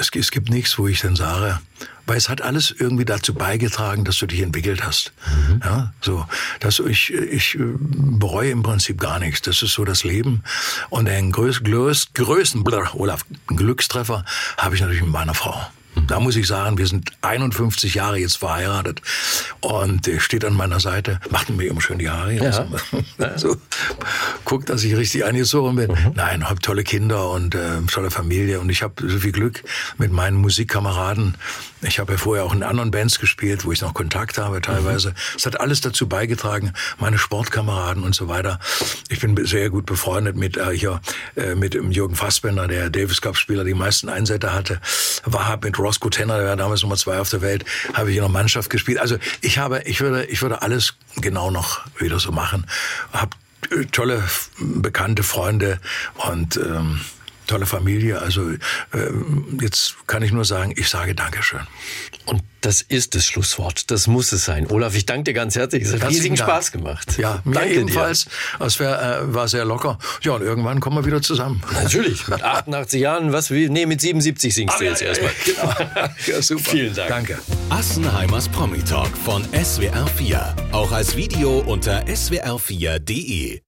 [0.00, 1.60] Es, es, gibt nichts, wo ich dann sage,
[2.06, 5.12] weil es hat alles irgendwie dazu beigetragen, dass du dich entwickelt hast.
[5.26, 5.60] Mhm.
[5.62, 6.26] Ja, so,
[6.58, 9.42] dass ich, ich bereue im Prinzip gar nichts.
[9.42, 10.42] Das ist so das Leben.
[10.88, 14.24] Und den größ, größ, größten, Olaf, Glückstreffer
[14.56, 15.70] habe ich natürlich mit meiner Frau.
[16.06, 19.02] Da muss ich sagen, wir sind 51 Jahre jetzt verheiratet
[19.60, 22.34] und er steht an meiner Seite, macht mir immer schön die Haare.
[22.34, 22.66] Ja.
[23.36, 23.56] so,
[24.44, 25.90] guckt, dass ich richtig eingezogen bin.
[25.90, 26.12] Mhm.
[26.14, 29.62] Nein, habe tolle Kinder und äh, tolle Familie und ich habe so viel Glück
[29.98, 31.34] mit meinen Musikkameraden.
[31.82, 35.10] Ich habe ja vorher auch in anderen Bands gespielt, wo ich noch Kontakt habe teilweise.
[35.10, 35.14] Mhm.
[35.36, 38.58] Es hat alles dazu beigetragen, meine Sportkameraden und so weiter.
[39.08, 41.00] Ich bin sehr gut befreundet mit äh, hier
[41.36, 44.80] äh, mit Jürgen Fassbender, der Davis Cup Spieler, die meisten Einsätze hatte.
[45.24, 47.64] War mit Roscoe Tenner, der war damals Nummer zwei auf der Welt,
[47.94, 48.98] habe ich in der Mannschaft gespielt.
[48.98, 52.66] Also ich habe, ich würde, ich würde alles genau noch wieder so machen.
[53.12, 53.36] Hab
[53.70, 54.22] äh, tolle
[54.58, 55.80] bekannte Freunde
[56.30, 57.00] und ähm,
[57.50, 58.20] tolle Familie.
[58.20, 58.58] Also äh,
[59.60, 61.60] jetzt kann ich nur sagen, ich sage Dankeschön.
[62.26, 63.90] Und das ist das Schlusswort.
[63.90, 64.66] Das muss es sein.
[64.70, 65.84] Olaf, ich danke dir ganz herzlich.
[65.84, 66.48] Es hat riesigen Dank.
[66.48, 67.18] Spaß gemacht.
[67.18, 68.26] Ja, mir danke ebenfalls.
[68.58, 68.66] Dir.
[68.66, 69.98] Es wär, äh, war sehr locker.
[70.22, 71.62] Ja, und irgendwann kommen wir wieder zusammen.
[71.72, 72.28] Natürlich.
[72.28, 75.30] Mit 88 Jahren, was will, nee, mit 77 singst du jetzt erstmal.
[75.44, 75.74] Genau.
[76.26, 76.70] Ja, super.
[76.70, 77.08] Vielen Dank.
[77.08, 77.38] Danke.
[77.70, 80.72] Assenheimers Promi Talk von SWR4.
[80.72, 83.60] Auch als Video unter swr4.de.